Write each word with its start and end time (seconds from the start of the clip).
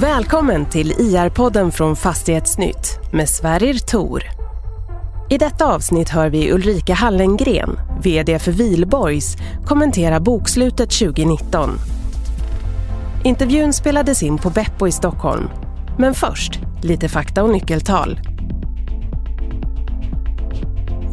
Välkommen 0.00 0.66
till 0.70 0.92
IR-podden 0.92 1.70
från 1.70 1.96
Fastighetsnytt 1.96 2.98
med 3.12 3.28
Sverrir 3.28 3.74
Tor. 3.74 4.22
I 5.30 5.38
detta 5.38 5.74
avsnitt 5.74 6.08
hör 6.08 6.30
vi 6.30 6.52
Ulrika 6.52 6.94
Hallengren, 6.94 7.78
VD 8.02 8.38
för 8.38 8.52
Vilborgs, 8.52 9.36
kommentera 9.66 10.20
bokslutet 10.20 10.90
2019. 10.90 11.70
Intervjun 13.24 13.72
spelades 13.72 14.22
in 14.22 14.38
på 14.38 14.50
Beppo 14.50 14.86
i 14.86 14.92
Stockholm. 14.92 15.48
Men 15.98 16.14
först, 16.14 16.60
lite 16.82 17.08
fakta 17.08 17.42
och 17.42 17.50
nyckeltal. 17.50 18.20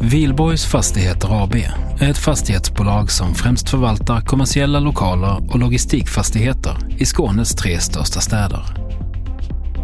Vilborgs 0.04 0.66
Fastigheter 0.66 1.42
AB 1.42 1.54
är 2.00 2.10
ett 2.10 2.18
fastighetsbolag 2.18 3.10
som 3.10 3.34
främst 3.34 3.70
förvaltar 3.70 4.20
kommersiella 4.20 4.80
lokaler 4.80 5.52
och 5.52 5.58
logistikfastigheter 5.58 6.76
i 6.98 7.04
Skånes 7.04 7.54
tre 7.54 7.80
största 7.80 8.20
städer. 8.20 8.64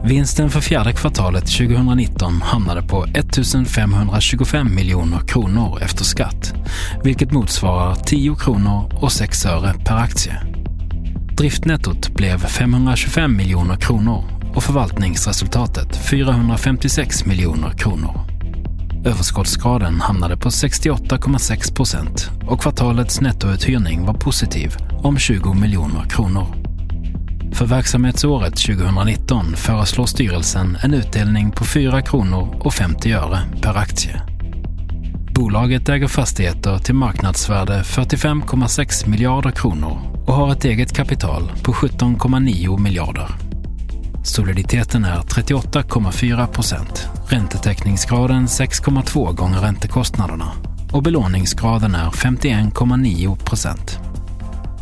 Vinsten 0.04 0.50
för 0.50 0.60
fjärde 0.60 0.92
kvartalet 0.92 1.46
2019 1.46 2.42
hamnade 2.42 2.82
på 2.82 3.04
1525 3.04 4.74
miljoner 4.74 5.18
kronor 5.18 5.78
efter 5.82 6.04
skatt, 6.04 6.54
vilket 7.04 7.32
motsvarar 7.32 7.94
10 7.94 8.34
kronor 8.34 9.02
och 9.02 9.12
6 9.12 9.46
öre 9.46 9.74
per 9.84 9.96
aktie. 9.96 10.42
Driftnettot 11.36 12.14
blev 12.14 12.38
525 12.38 13.36
miljoner 13.36 13.76
kronor 13.76 14.24
och 14.54 14.62
förvaltningsresultatet 14.62 15.96
456 15.96 17.26
miljoner 17.26 17.70
kronor. 17.70 18.29
Överskottsgraden 19.04 20.00
hamnade 20.00 20.36
på 20.36 20.48
68,6 20.48 21.74
procent 21.74 22.30
och 22.46 22.60
kvartalets 22.60 23.20
nettouthyrning 23.20 24.06
var 24.06 24.14
positiv 24.14 24.76
om 25.02 25.18
20 25.18 25.54
miljoner 25.54 26.04
kronor. 26.08 26.46
För 27.52 27.66
verksamhetsåret 27.66 28.56
2019 28.56 29.56
föreslår 29.56 30.06
styrelsen 30.06 30.78
en 30.82 30.94
utdelning 30.94 31.50
på 31.50 31.64
4 31.64 32.02
kronor 32.02 32.56
och 32.60 32.74
50 32.74 33.12
öre 33.12 33.38
per 33.62 33.74
aktie. 33.74 34.22
Bolaget 35.34 35.88
äger 35.88 36.08
fastigheter 36.08 36.78
till 36.78 36.94
marknadsvärde 36.94 37.82
45,6 37.82 39.08
miljarder 39.08 39.50
kronor 39.50 39.98
och 40.26 40.34
har 40.34 40.52
ett 40.52 40.64
eget 40.64 40.92
kapital 40.92 41.52
på 41.62 41.72
17,9 41.72 42.78
miljarder. 42.78 43.49
Soliditeten 44.22 45.04
är 45.04 45.18
38,4 45.18 46.46
procent, 46.46 47.08
räntetäckningsgraden 47.26 48.46
6,2 48.46 49.32
gånger 49.32 49.60
räntekostnaderna 49.60 50.52
och 50.92 51.02
belåningsgraden 51.02 51.94
är 51.94 52.10
51,9 52.10 53.36
procent. 53.44 53.98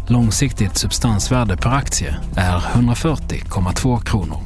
Långsiktigt 0.09 0.77
substansvärde 0.77 1.57
per 1.57 1.71
aktie 1.71 2.17
är 2.37 2.59
140,2 2.59 4.05
kronor. 4.05 4.39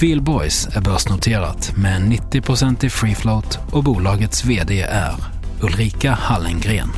Wihlborgs 0.00 0.68
är 0.76 0.80
börsnoterat 0.80 1.72
med 1.76 1.96
en 1.96 2.12
90% 2.12 2.84
i 2.84 2.90
free 2.90 3.14
float 3.14 3.58
och 3.72 3.84
bolagets 3.84 4.44
VD 4.44 4.80
är 4.80 5.14
Ulrika 5.60 6.12
Hallengren. 6.12 6.90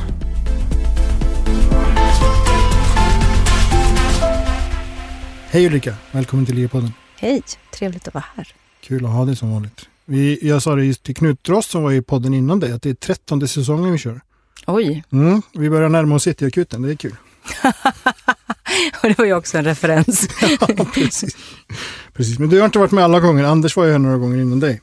Hej 5.49 5.65
Ulrika, 5.65 5.95
välkommen 6.11 6.45
till 6.45 6.57
IE-podden. 6.57 6.91
Hej, 7.15 7.43
trevligt 7.73 8.07
att 8.07 8.13
vara 8.13 8.25
här. 8.35 8.53
Kul 8.81 9.05
att 9.05 9.11
ha 9.11 9.25
dig 9.25 9.35
som 9.35 9.51
vanligt. 9.51 9.89
Vi, 10.05 10.39
jag 10.47 10.61
sa 10.61 10.75
det 10.75 10.85
just 10.85 11.03
till 11.03 11.15
Knut 11.15 11.43
Drost 11.43 11.69
som 11.69 11.83
var 11.83 11.91
i 11.91 12.01
podden 12.01 12.33
innan 12.33 12.59
dig, 12.59 12.71
att 12.71 12.81
det 12.81 12.89
är 12.89 12.93
trettonde 12.93 13.47
säsongen 13.47 13.91
vi 13.91 13.97
kör. 13.97 14.21
Oj. 14.67 15.03
Mm, 15.11 15.41
vi 15.53 15.69
börjar 15.69 15.89
närma 15.89 16.15
oss 16.15 16.23
Cityakuten, 16.23 16.81
det 16.81 16.91
är 16.91 16.95
kul. 16.95 17.15
och 19.03 19.09
det 19.09 19.17
var 19.17 19.25
ju 19.25 19.33
också 19.33 19.57
en 19.57 19.63
referens. 19.63 20.27
ja, 20.59 20.85
precis. 20.93 21.37
precis. 22.13 22.39
Men 22.39 22.49
du 22.49 22.59
har 22.59 22.65
inte 22.65 22.79
varit 22.79 22.91
med 22.91 23.03
alla 23.03 23.19
gånger. 23.19 23.43
Anders 23.43 23.77
var 23.77 23.85
ju 23.85 23.91
här 23.91 23.99
några 23.99 24.17
gånger 24.17 24.41
innan 24.41 24.59
dig. 24.59 24.81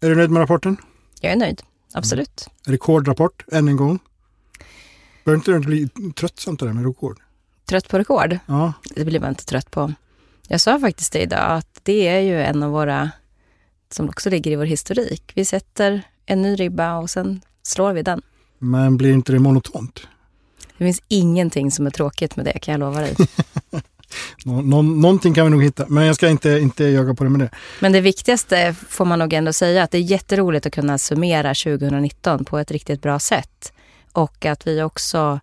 Är 0.00 0.08
du 0.08 0.14
nöjd 0.14 0.30
med 0.30 0.40
rapporten? 0.40 0.76
Jag 1.20 1.32
är 1.32 1.36
nöjd, 1.36 1.62
absolut. 1.92 2.46
Mm. 2.66 2.72
Rekordrapport, 2.72 3.44
än 3.52 3.68
en 3.68 3.76
gång. 3.76 3.98
Börjar 5.24 5.36
inte 5.36 5.50
det 5.50 5.60
bli 5.60 5.88
tröttsamt 6.16 6.60
det 6.60 6.66
där 6.66 6.72
med 6.72 6.84
rekord? 6.84 7.18
Trött 7.68 7.88
på 7.88 7.98
rekord? 7.98 8.38
Ja. 8.46 8.72
Det 8.94 9.04
blir 9.04 9.20
man 9.20 9.28
inte 9.28 9.44
trött 9.44 9.70
på. 9.70 9.92
Jag 10.48 10.60
sa 10.60 10.80
faktiskt 10.80 11.12
det 11.12 11.22
idag, 11.22 11.52
att 11.52 11.80
det 11.82 12.08
är 12.08 12.20
ju 12.20 12.42
en 12.42 12.62
av 12.62 12.70
våra, 12.70 13.10
som 13.90 14.08
också 14.08 14.30
ligger 14.30 14.50
i 14.50 14.56
vår 14.56 14.64
historik. 14.64 15.32
Vi 15.34 15.44
sätter 15.44 16.02
en 16.26 16.42
ny 16.42 16.54
ribba 16.54 16.96
och 16.96 17.10
sen 17.10 17.40
slår 17.62 17.92
vi 17.92 18.02
den. 18.02 18.22
Men 18.58 18.96
blir 18.96 19.12
inte 19.12 19.32
det 19.32 19.38
monotont? 19.38 20.00
Det 20.78 20.84
finns 20.84 21.02
ingenting 21.08 21.70
som 21.70 21.86
är 21.86 21.90
tråkigt 21.90 22.36
med 22.36 22.44
det, 22.44 22.58
kan 22.58 22.72
jag 22.72 22.80
lova 22.80 23.00
dig. 23.00 23.16
Nå 24.44 24.62
nå 24.62 24.82
någonting 24.82 25.34
kan 25.34 25.44
vi 25.44 25.50
nog 25.50 25.64
hitta, 25.64 25.86
men 25.88 26.06
jag 26.06 26.16
ska 26.16 26.28
inte, 26.28 26.50
inte 26.50 26.84
jaga 26.84 27.14
på 27.14 27.24
det 27.24 27.30
med 27.30 27.40
det. 27.40 27.50
Men 27.80 27.92
det 27.92 28.00
viktigaste 28.00 28.74
får 28.88 29.04
man 29.04 29.18
nog 29.18 29.32
ändå 29.32 29.52
säga, 29.52 29.82
att 29.82 29.90
det 29.90 29.98
är 29.98 30.02
jätteroligt 30.02 30.66
att 30.66 30.72
kunna 30.72 30.98
summera 30.98 31.54
2019 31.54 32.44
på 32.44 32.58
ett 32.58 32.70
riktigt 32.70 33.02
bra 33.02 33.18
sätt. 33.18 33.72
Och 34.12 34.46
att 34.46 34.66
vi 34.66 34.82
också 34.82 35.40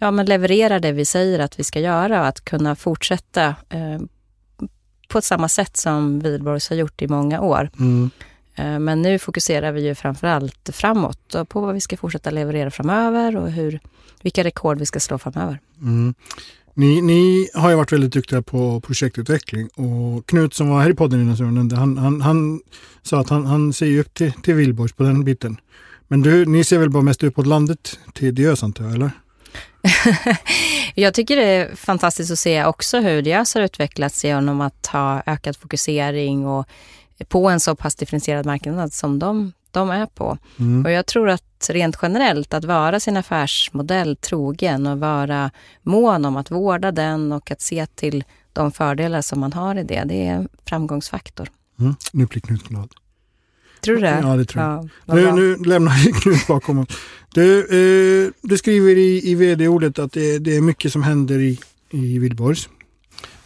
ja, 0.00 0.10
men 0.10 0.26
levererar 0.26 0.80
det 0.80 0.92
vi 0.92 1.04
säger 1.04 1.38
att 1.38 1.58
vi 1.58 1.64
ska 1.64 1.80
göra 1.80 2.20
och 2.20 2.26
att 2.26 2.44
kunna 2.44 2.76
fortsätta 2.76 3.46
eh, 3.68 4.00
på 5.08 5.20
samma 5.20 5.48
sätt 5.48 5.76
som 5.76 6.20
Wihlborgs 6.20 6.68
har 6.68 6.76
gjort 6.76 7.02
i 7.02 7.08
många 7.08 7.40
år. 7.40 7.70
Mm. 7.78 8.10
Eh, 8.54 8.78
men 8.78 9.02
nu 9.02 9.18
fokuserar 9.18 9.72
vi 9.72 9.86
ju 9.86 9.94
framför 9.94 10.26
allt 10.26 10.70
framåt 10.72 11.34
och 11.34 11.48
på 11.48 11.60
vad 11.60 11.74
vi 11.74 11.80
ska 11.80 11.96
fortsätta 11.96 12.30
leverera 12.30 12.70
framöver 12.70 13.36
och 13.36 13.50
hur, 13.50 13.80
vilka 14.22 14.44
rekord 14.44 14.78
vi 14.78 14.86
ska 14.86 15.00
slå 15.00 15.18
framöver. 15.18 15.60
Mm. 15.80 16.14
Ni, 16.74 17.02
ni, 17.02 17.48
har 17.54 17.70
ju 17.70 17.76
varit 17.76 17.92
väldigt 17.92 18.12
duktiga 18.12 18.42
på 18.42 18.80
projektutveckling 18.80 19.68
och 19.68 20.26
Knut 20.26 20.54
som 20.54 20.68
var 20.68 20.82
här 20.82 20.90
i 20.90 20.94
podden 20.94 21.20
innan 21.20 21.70
han, 21.70 21.98
han, 21.98 22.20
han 22.20 22.60
sa 23.02 23.20
att 23.20 23.28
han, 23.28 23.46
han 23.46 23.72
ser 23.72 23.98
upp 23.98 24.14
till, 24.14 24.32
till 24.32 24.54
Wihlborgs 24.54 24.92
på 24.92 25.02
den 25.02 25.24
biten. 25.24 25.56
Men 26.08 26.20
du, 26.20 26.46
ni 26.46 26.64
ser 26.64 26.78
väl 26.78 26.90
bara 26.90 27.02
mest 27.02 27.22
uppåt 27.22 27.46
landet 27.46 27.98
till 28.14 28.34
Diös 28.34 28.62
antar 28.62 28.84
jag, 28.84 28.94
eller? 28.94 29.10
jag 30.94 31.14
tycker 31.14 31.36
det 31.36 31.44
är 31.44 31.74
fantastiskt 31.76 32.32
att 32.32 32.38
se 32.38 32.64
också 32.64 33.00
hur 33.00 33.22
Diös 33.22 33.54
har 33.54 33.62
utvecklats 33.62 34.24
genom 34.24 34.60
att 34.60 34.86
ha 34.86 35.22
ökad 35.26 35.56
fokusering 35.56 36.46
och 36.46 36.68
på 37.28 37.50
en 37.50 37.60
så 37.60 37.76
pass 37.76 37.94
differentierad 37.94 38.46
marknad 38.46 38.92
som 38.92 39.18
de, 39.18 39.52
de 39.70 39.90
är 39.90 40.06
på. 40.06 40.38
Mm. 40.58 40.84
Och 40.84 40.90
jag 40.90 41.06
tror 41.06 41.28
att 41.28 41.70
rent 41.70 41.98
generellt 42.02 42.54
att 42.54 42.64
vara 42.64 43.00
sin 43.00 43.16
affärsmodell 43.16 44.16
trogen 44.16 44.86
och 44.86 44.98
vara 44.98 45.50
mån 45.82 46.24
om 46.24 46.36
att 46.36 46.50
vårda 46.50 46.92
den 46.92 47.32
och 47.32 47.50
att 47.50 47.60
se 47.60 47.86
till 47.86 48.24
de 48.52 48.72
fördelar 48.72 49.22
som 49.22 49.40
man 49.40 49.52
har 49.52 49.76
i 49.76 49.82
det, 49.82 50.04
det 50.04 50.26
är 50.26 50.34
en 50.34 50.48
framgångsfaktor. 50.64 51.48
Mm. 51.78 51.94
Nu 52.12 52.26
blir 52.26 52.40
Knut 52.40 52.62
glad. 52.62 52.90
Tror 53.80 53.94
du 53.94 54.00
det? 54.00 54.20
Ja, 54.22 54.36
det 54.36 54.44
tror 54.44 54.64
jag. 54.64 54.88
Ja, 55.06 55.14
nu, 55.14 55.32
nu 55.32 55.56
lämnar 55.56 56.04
vi 56.04 56.12
Knut 56.20 56.46
bakom 56.46 56.78
oss. 56.78 56.88
Du, 57.34 57.60
eh, 57.60 58.32
du 58.42 58.58
skriver 58.58 58.96
i, 58.96 59.30
i 59.30 59.34
vd-ordet 59.34 59.98
att 59.98 60.12
det, 60.12 60.38
det, 60.38 60.56
är 60.56 60.60
mycket 60.60 60.92
som 60.92 61.02
händer 61.02 61.38
i, 61.38 61.58
i 61.90 62.18
Wihlborgs. 62.18 62.68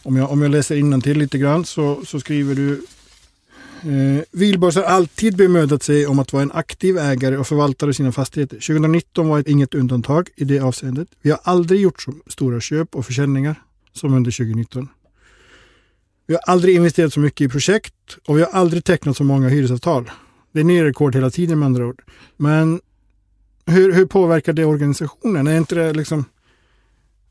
Om 0.03 0.15
jag, 0.15 0.31
om 0.31 0.41
jag 0.41 0.51
läser 0.51 1.01
till 1.01 1.17
lite 1.17 1.37
grann 1.37 1.65
så, 1.65 2.05
så 2.05 2.19
skriver 2.19 2.55
du 2.55 2.73
eh, 3.81 4.23
Wihlborgs 4.31 4.75
har 4.75 4.83
alltid 4.83 5.37
bemödat 5.37 5.83
sig 5.83 6.07
om 6.07 6.19
att 6.19 6.33
vara 6.33 6.43
en 6.43 6.51
aktiv 6.51 6.97
ägare 6.97 7.37
och 7.37 7.47
förvaltare 7.47 7.89
av 7.89 7.93
sina 7.93 8.11
fastigheter. 8.11 8.55
2019 8.55 9.27
var 9.27 9.49
inget 9.49 9.73
undantag 9.73 10.29
i 10.35 10.43
det 10.43 10.59
avseendet. 10.59 11.07
Vi 11.21 11.31
har 11.31 11.39
aldrig 11.43 11.81
gjort 11.81 12.01
så 12.01 12.13
stora 12.27 12.59
köp 12.59 12.95
och 12.95 13.05
försäljningar 13.05 13.55
som 13.93 14.13
under 14.13 14.31
2019. 14.31 14.89
Vi 16.27 16.33
har 16.33 16.41
aldrig 16.47 16.75
investerat 16.75 17.13
så 17.13 17.19
mycket 17.19 17.45
i 17.45 17.49
projekt 17.49 17.93
och 18.27 18.37
vi 18.37 18.41
har 18.41 18.49
aldrig 18.49 18.83
tecknat 18.83 19.17
så 19.17 19.23
många 19.23 19.49
hyresavtal. 19.49 20.11
Det 20.55 20.61
är 20.61 20.63
nya 20.63 20.83
rekord 20.83 21.15
hela 21.15 21.29
tiden 21.29 21.59
med 21.59 21.65
andra 21.65 21.85
ord. 21.85 22.01
Men 22.37 22.81
hur, 23.65 23.93
hur 23.93 24.05
påverkar 24.05 24.53
det 24.53 24.65
organisationen? 24.65 25.47
Är 25.47 25.57
inte 25.57 25.75
det 25.75 25.93
liksom, 25.93 26.25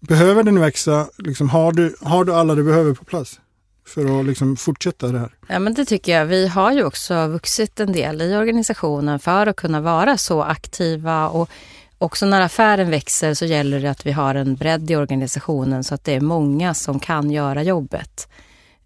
behöver 0.00 0.42
den 0.42 0.60
växa? 0.60 1.08
Liksom, 1.18 1.48
har, 1.48 1.72
du, 1.72 1.96
har 2.00 2.24
du 2.24 2.34
alla 2.34 2.54
du 2.54 2.62
behöver 2.62 2.94
på 2.94 3.04
plats? 3.04 3.40
för 3.86 4.20
att 4.20 4.26
liksom 4.26 4.56
fortsätta 4.56 5.08
det 5.08 5.18
här? 5.18 5.30
Ja, 5.48 5.58
men 5.58 5.74
det 5.74 5.84
tycker 5.84 6.12
jag. 6.12 6.26
Vi 6.26 6.48
har 6.48 6.72
ju 6.72 6.84
också 6.84 7.26
vuxit 7.26 7.80
en 7.80 7.92
del 7.92 8.22
i 8.22 8.36
organisationen 8.36 9.18
för 9.18 9.46
att 9.46 9.56
kunna 9.56 9.80
vara 9.80 10.18
så 10.18 10.42
aktiva. 10.42 11.28
Och 11.28 11.50
också 11.98 12.26
när 12.26 12.40
affären 12.40 12.90
växer 12.90 13.34
så 13.34 13.44
gäller 13.44 13.80
det 13.80 13.90
att 13.90 14.06
vi 14.06 14.12
har 14.12 14.34
en 14.34 14.54
bredd 14.54 14.90
i 14.90 14.96
organisationen 14.96 15.84
så 15.84 15.94
att 15.94 16.04
det 16.04 16.14
är 16.14 16.20
många 16.20 16.74
som 16.74 17.00
kan 17.00 17.30
göra 17.30 17.62
jobbet. 17.62 18.28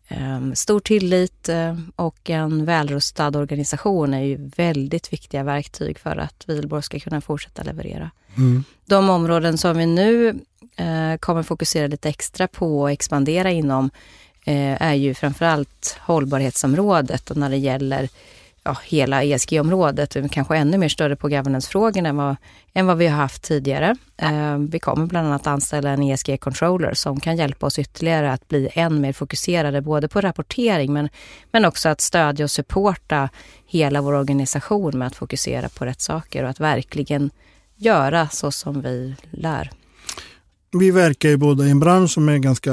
Ehm, 0.09 0.55
stor 0.55 0.81
tillit 0.81 1.49
eh, 1.49 1.77
och 1.97 2.31
en 2.31 2.65
välrustad 2.65 3.39
organisation 3.39 4.15
är 4.15 4.23
ju 4.23 4.51
väldigt 4.57 5.13
viktiga 5.13 5.43
verktyg 5.43 5.99
för 5.99 6.17
att 6.17 6.45
Wihlborg 6.47 6.83
ska 6.83 6.99
kunna 6.99 7.21
fortsätta 7.21 7.63
leverera. 7.63 8.11
Mm. 8.37 8.65
De 8.87 9.11
områden 9.11 9.59
som 9.59 9.79
vi 9.79 9.87
nu 9.87 10.29
eh, 10.77 11.19
kommer 11.21 11.43
fokusera 11.43 11.87
lite 11.87 12.09
extra 12.09 12.49
på 12.49 12.81
och 12.81 12.91
expandera 12.91 13.51
inom 13.51 13.91
eh, 14.45 14.83
är 14.83 14.95
ju 14.95 15.15
framförallt 15.15 15.97
hållbarhetsområdet 16.01 17.31
och 17.31 17.37
när 17.37 17.51
det 17.51 17.57
gäller 17.57 18.09
ja, 18.69 18.77
hela 18.85 19.25
ESG-området, 19.25 20.17
kanske 20.31 20.57
ännu 20.57 20.79
mer 20.79 20.89
större 20.89 21.17
på 21.17 21.29
governance-frågorna 21.29 22.09
än 22.09 22.17
vad, 22.17 22.37
än 22.73 22.87
vad 22.87 22.99
vi 22.99 23.07
har 23.07 23.17
haft 23.17 23.43
tidigare. 23.43 23.97
Eh, 24.17 24.59
vi 24.59 24.79
kommer 24.79 25.07
bland 25.07 25.27
annat 25.27 25.47
anställa 25.47 25.91
en 25.91 26.03
ESG-controller 26.03 26.95
som 26.95 27.21
kan 27.21 27.37
hjälpa 27.37 27.67
oss 27.67 27.79
ytterligare 27.79 28.33
att 28.33 28.49
bli 28.49 28.69
än 28.73 29.01
mer 29.01 29.13
fokuserade 29.13 29.81
både 29.81 30.09
på 30.09 30.21
rapportering 30.21 30.93
men, 30.93 31.09
men 31.53 31.65
också 31.65 31.89
att 31.89 32.01
stödja 32.01 32.45
och 32.45 32.51
supporta 32.51 33.29
hela 33.67 34.01
vår 34.01 34.13
organisation 34.13 34.99
med 34.99 35.07
att 35.07 35.17
fokusera 35.17 35.69
på 35.69 35.85
rätt 35.85 36.01
saker 36.01 36.45
och 36.45 36.51
att 36.51 36.61
verkligen 36.61 37.31
göra 37.77 38.29
så 38.29 38.51
som 38.51 38.81
vi 38.81 39.15
lär. 39.31 39.71
Vi 40.73 40.91
verkar 40.91 41.29
ju 41.29 41.37
båda 41.37 41.65
i 41.65 41.71
en 41.71 41.81
bransch 41.81 42.11
som 42.11 42.29
är 42.29 42.39
ganska, 42.39 42.73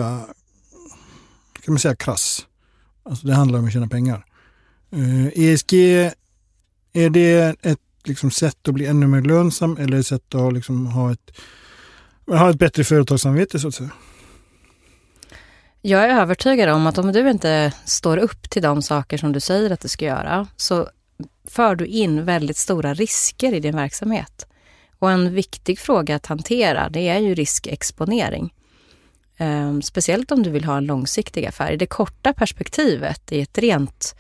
kan 1.62 1.74
man 1.74 1.80
säga 1.80 1.96
krass. 1.96 2.46
Alltså 3.04 3.28
det 3.28 3.34
handlar 3.34 3.60
om 3.60 3.66
att 3.66 3.74
tjäna 3.74 3.88
pengar. 3.88 4.26
Eh, 4.92 5.28
ESG, 5.36 5.74
är 6.94 7.10
det 7.10 7.56
ett 7.62 7.80
liksom, 8.04 8.32
sätt 8.32 8.68
att 8.68 8.74
bli 8.74 8.86
ännu 8.86 9.08
mer 9.08 9.22
lönsam 9.22 9.78
eller 9.78 10.00
ett 10.00 10.08
sätt 10.08 10.36
att 10.36 10.54
liksom, 10.54 10.86
ha, 10.86 11.12
ett, 11.12 11.32
ha 12.28 12.50
ett 12.50 12.60
bättre 12.60 12.84
företagssamvete 12.84 13.60
så 13.60 13.68
att 13.68 13.76
säga? 13.76 13.90
Jag 15.82 16.04
är 16.04 16.10
övertygad 16.10 16.70
om 16.70 16.88
att 16.88 16.98
om 16.98 17.12
du 17.12 17.30
inte 17.30 17.74
står 17.86 18.18
upp 18.18 18.50
till 18.50 18.62
de 18.62 18.82
saker 18.82 19.18
som 19.18 19.32
du 19.32 19.40
säger 19.40 19.72
att 19.72 19.80
du 19.80 19.88
ska 19.88 20.06
göra 20.06 20.48
så 20.56 20.90
för 21.48 21.76
du 21.76 21.86
in 21.86 22.26
väldigt 22.26 22.58
stora 22.58 22.94
risker 22.94 23.54
i 23.54 23.60
din 23.60 23.76
verksamhet. 23.76 24.48
Och 25.00 25.12
en 25.12 25.34
viktig 25.34 25.80
fråga 25.80 26.16
att 26.16 26.26
hantera 26.26 26.90
det 26.90 27.08
är 27.08 27.20
ju 27.20 27.36
riskexponering. 27.36 28.54
Ehm, 29.38 29.82
speciellt 29.82 30.32
om 30.32 30.44
du 30.44 30.50
vill 30.50 30.66
ha 30.66 30.78
en 30.78 30.86
långsiktig 30.86 31.46
affär. 31.46 31.72
I 31.72 31.78
det 31.78 31.86
korta 31.86 32.34
perspektivet, 32.34 33.32
i 33.32 33.42
ett 33.42 33.58
rent 33.58 34.16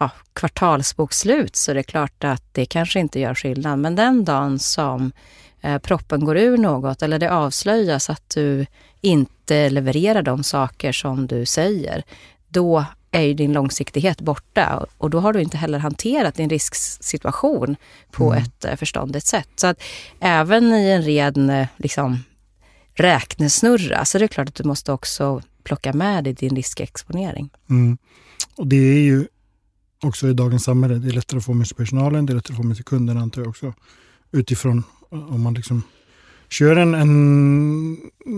ja, 0.00 0.10
kvartalsbokslut, 0.32 1.56
så 1.56 1.70
är 1.70 1.74
det 1.74 1.82
klart 1.82 2.24
att 2.24 2.42
det 2.52 2.66
kanske 2.66 3.00
inte 3.00 3.20
gör 3.20 3.34
skillnad. 3.34 3.78
Men 3.78 3.96
den 3.96 4.24
dagen 4.24 4.58
som 4.58 5.12
eh, 5.60 5.78
proppen 5.78 6.24
går 6.24 6.36
ur 6.36 6.58
något 6.58 7.02
eller 7.02 7.18
det 7.18 7.32
avslöjas 7.32 8.10
att 8.10 8.30
du 8.34 8.66
inte 9.00 9.70
levererar 9.70 10.22
de 10.22 10.44
saker 10.44 10.92
som 10.92 11.26
du 11.26 11.46
säger, 11.46 12.02
då 12.48 12.84
är 13.10 13.22
ju 13.22 13.34
din 13.34 13.52
långsiktighet 13.52 14.20
borta 14.20 14.86
och 14.98 15.10
då 15.10 15.20
har 15.20 15.32
du 15.32 15.40
inte 15.40 15.56
heller 15.56 15.78
hanterat 15.78 16.34
din 16.34 16.50
risksituation 16.50 17.76
på 18.10 18.32
mm. 18.32 18.42
ett 18.42 18.64
eh, 18.64 18.76
förståndigt 18.76 19.26
sätt. 19.26 19.48
Så 19.56 19.66
att 19.66 19.82
även 20.20 20.74
i 20.74 20.88
en 20.88 21.02
ren 21.02 21.50
eh, 21.50 21.68
liksom, 21.76 22.18
räknesnurra 22.94 24.04
så 24.04 24.18
är 24.18 24.20
det 24.20 24.28
klart 24.28 24.48
att 24.48 24.54
du 24.54 24.64
måste 24.64 24.92
också 24.92 25.42
plocka 25.62 25.92
med 25.92 26.24
dig 26.24 26.32
din 26.32 26.56
riskexponering. 26.56 27.50
Mm. 27.70 27.98
Och 28.56 28.66
det 28.66 28.76
är 28.76 29.00
ju 29.00 29.26
också 30.02 30.28
i 30.28 30.32
dagens 30.32 30.64
samhälle, 30.64 30.94
det 30.94 31.08
är 31.08 31.12
lättare 31.12 31.38
att 31.38 31.44
få 31.44 31.52
med 31.52 31.66
sig 31.66 31.76
personalen, 31.76 32.26
det 32.26 32.32
är 32.32 32.34
lättare 32.34 32.54
att 32.54 32.56
få 32.56 32.62
med 32.62 32.76
sig 32.76 32.84
kunderna 32.84 33.20
antar 33.20 33.42
jag 33.42 33.48
också. 33.48 33.74
Utifrån 34.32 34.82
om 35.08 35.42
man 35.42 35.54
liksom 35.54 35.82
kör 36.48 36.76
en, 36.76 36.94
en 36.94 37.92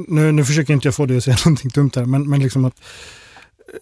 nu, 0.08 0.32
nu 0.32 0.44
försöker 0.44 0.74
inte 0.74 0.88
jag 0.88 0.94
få 0.94 1.06
dig 1.06 1.16
att 1.16 1.24
säga 1.24 1.36
någonting 1.44 1.70
dumt 1.74 1.90
här, 1.96 2.04
men, 2.04 2.30
men 2.30 2.40
liksom 2.40 2.64
att 2.64 2.82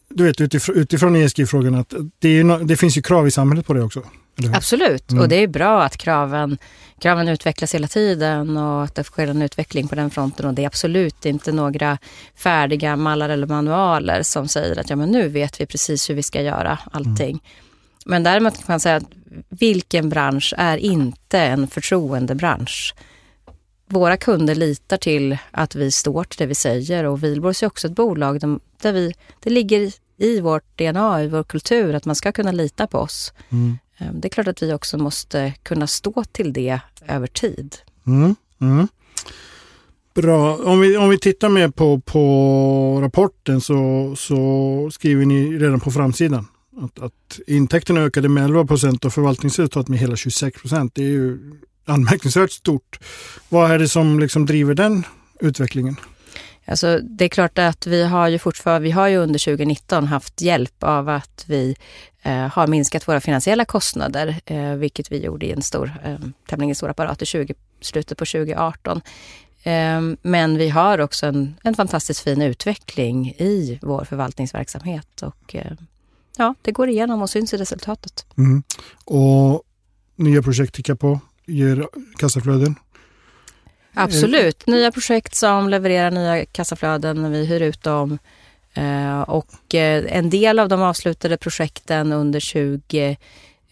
du 0.08 0.24
vet 0.24 0.40
utifrån, 0.40 0.76
utifrån 0.76 1.16
ESG-frågan 1.16 1.74
att 1.74 1.94
det, 2.18 2.44
no, 2.44 2.64
det, 2.64 2.76
finns 2.76 2.98
ju 2.98 3.02
krav 3.02 3.28
i 3.28 3.30
samhället 3.30 3.66
på 3.66 3.74
det 3.74 3.82
också. 3.82 4.02
Absolut, 4.54 5.10
mm. 5.10 5.22
och 5.22 5.28
det 5.28 5.36
är 5.36 5.48
bra 5.48 5.82
att 5.82 5.96
kraven, 5.96 6.58
kraven 7.00 7.28
utvecklas 7.28 7.74
hela 7.74 7.88
tiden 7.88 8.56
och 8.56 8.84
att 8.84 8.94
det 8.94 9.04
sker 9.04 9.26
en 9.26 9.42
utveckling 9.42 9.88
på 9.88 9.94
den 9.94 10.10
fronten. 10.10 10.46
Och 10.46 10.54
det 10.54 10.62
är 10.62 10.66
absolut 10.66 11.26
inte 11.26 11.52
några 11.52 11.98
färdiga 12.34 12.96
mallar 12.96 13.28
eller 13.28 13.46
manualer 13.46 14.22
som 14.22 14.48
säger 14.48 14.80
att 14.80 14.90
ja, 14.90 14.96
men 14.96 15.10
nu 15.10 15.28
vet 15.28 15.60
vi 15.60 15.66
precis 15.66 16.10
hur 16.10 16.14
vi 16.14 16.22
ska 16.22 16.42
göra 16.42 16.78
allting. 16.92 17.30
Mm. 17.30 17.40
Men 18.10 18.22
däremot 18.22 18.56
kan 18.56 18.64
man 18.66 18.80
säga 18.80 18.96
att 18.96 19.10
vilken 19.48 20.08
bransch 20.08 20.54
är 20.56 20.76
inte 20.76 21.38
en 21.38 21.68
förtroendebransch? 21.68 22.94
Våra 23.86 24.16
kunder 24.16 24.54
litar 24.54 24.96
till 24.96 25.38
att 25.50 25.74
vi 25.74 25.90
står 25.90 26.24
till 26.24 26.38
det 26.38 26.46
vi 26.46 26.54
säger 26.54 27.04
och 27.04 27.24
Wihlborgs 27.24 27.62
är 27.62 27.66
också 27.66 27.86
ett 27.86 27.94
bolag 27.94 28.40
där 28.82 28.92
vi, 28.92 29.14
det 29.40 29.50
ligger 29.50 29.92
i 30.16 30.40
vårt 30.40 30.78
DNA, 30.78 31.22
i 31.22 31.28
vår 31.28 31.42
kultur, 31.42 31.94
att 31.94 32.04
man 32.04 32.14
ska 32.14 32.32
kunna 32.32 32.52
lita 32.52 32.86
på 32.86 32.98
oss. 32.98 33.32
Mm. 33.50 33.78
Ehm, 33.98 34.20
det 34.20 34.28
är 34.28 34.30
klart 34.30 34.48
att 34.48 34.62
vi 34.62 34.72
också 34.72 34.98
måste 34.98 35.54
kunna 35.62 35.86
stå 35.86 36.24
till 36.32 36.52
det 36.52 36.80
över 37.06 37.26
tid. 37.26 37.76
Mm. 38.06 38.36
Mm. 38.60 38.88
Bra. 40.14 40.56
Om 40.56 40.80
vi, 40.80 40.96
om 40.96 41.08
vi 41.08 41.18
tittar 41.18 41.48
mer 41.48 41.68
på, 41.68 42.00
på 42.00 43.00
rapporten 43.02 43.60
så, 43.60 44.14
så 44.16 44.88
skriver 44.92 45.26
ni 45.26 45.58
redan 45.58 45.80
på 45.80 45.90
framsidan 45.90 46.46
att, 46.84 46.98
att 46.98 47.40
intäkterna 47.46 48.00
ökade 48.00 48.28
med 48.28 48.44
11 48.44 48.66
procent 48.66 49.04
och 49.04 49.12
förvaltningsresultatet 49.12 49.88
med 49.88 49.98
hela 49.98 50.16
26 50.16 50.60
procent. 50.60 50.94
Det 50.94 51.02
är 51.02 51.08
ju 51.08 51.38
anmärkningsvärt 51.84 52.50
stort. 52.50 52.98
Vad 53.48 53.70
är 53.70 53.78
det 53.78 53.88
som 53.88 54.20
liksom 54.20 54.46
driver 54.46 54.74
den 54.74 55.06
utvecklingen? 55.40 55.96
Alltså, 56.64 56.98
det 56.98 57.24
är 57.24 57.28
klart 57.28 57.58
att 57.58 57.86
vi 57.86 58.04
har 58.04 58.28
ju 58.28 58.38
fortfarande, 58.38 58.84
vi 58.84 58.90
har 58.90 59.08
ju 59.08 59.16
under 59.16 59.38
2019 59.38 60.06
haft 60.06 60.40
hjälp 60.40 60.82
av 60.82 61.08
att 61.08 61.44
vi 61.46 61.76
eh, 62.22 62.32
har 62.32 62.66
minskat 62.66 63.08
våra 63.08 63.20
finansiella 63.20 63.64
kostnader, 63.64 64.40
eh, 64.46 64.74
vilket 64.74 65.12
vi 65.12 65.24
gjorde 65.24 65.46
i 65.46 65.52
en 65.52 65.62
stor, 65.62 65.92
eh, 66.04 66.18
tämligen 66.48 66.74
stor 66.74 66.88
apparat 66.88 67.22
i 67.22 67.26
20, 67.26 67.54
slutet 67.80 68.18
på 68.18 68.24
2018. 68.24 69.00
Eh, 69.62 70.00
men 70.22 70.58
vi 70.58 70.68
har 70.68 70.98
också 70.98 71.26
en, 71.26 71.54
en 71.62 71.74
fantastiskt 71.74 72.20
fin 72.20 72.42
utveckling 72.42 73.28
i 73.28 73.78
vår 73.82 74.04
förvaltningsverksamhet 74.04 75.22
och 75.22 75.54
eh, 75.54 75.72
ja, 76.40 76.54
det 76.62 76.72
går 76.72 76.88
igenom 76.88 77.22
och 77.22 77.30
syns 77.30 77.54
i 77.54 77.56
resultatet. 77.56 78.26
Mm. 78.38 78.62
Och 79.04 79.62
nya 80.16 80.42
projekt 80.42 80.74
tickar 80.74 80.94
på, 80.94 81.20
ger 81.46 81.86
kassaflöden? 82.18 82.74
Absolut. 83.94 84.66
Nya 84.66 84.92
projekt 84.92 85.34
som 85.34 85.68
levererar 85.68 86.10
nya 86.10 86.44
kassaflöden 86.44 87.22
när 87.22 87.30
vi 87.30 87.46
hyr 87.46 87.60
ut 87.60 87.82
dem. 87.82 88.18
Eh, 88.74 89.20
och 89.20 89.74
eh, 89.74 90.16
en 90.16 90.30
del 90.30 90.58
av 90.58 90.68
de 90.68 90.82
avslutade 90.82 91.36
projekten 91.36 92.12
under 92.12 92.40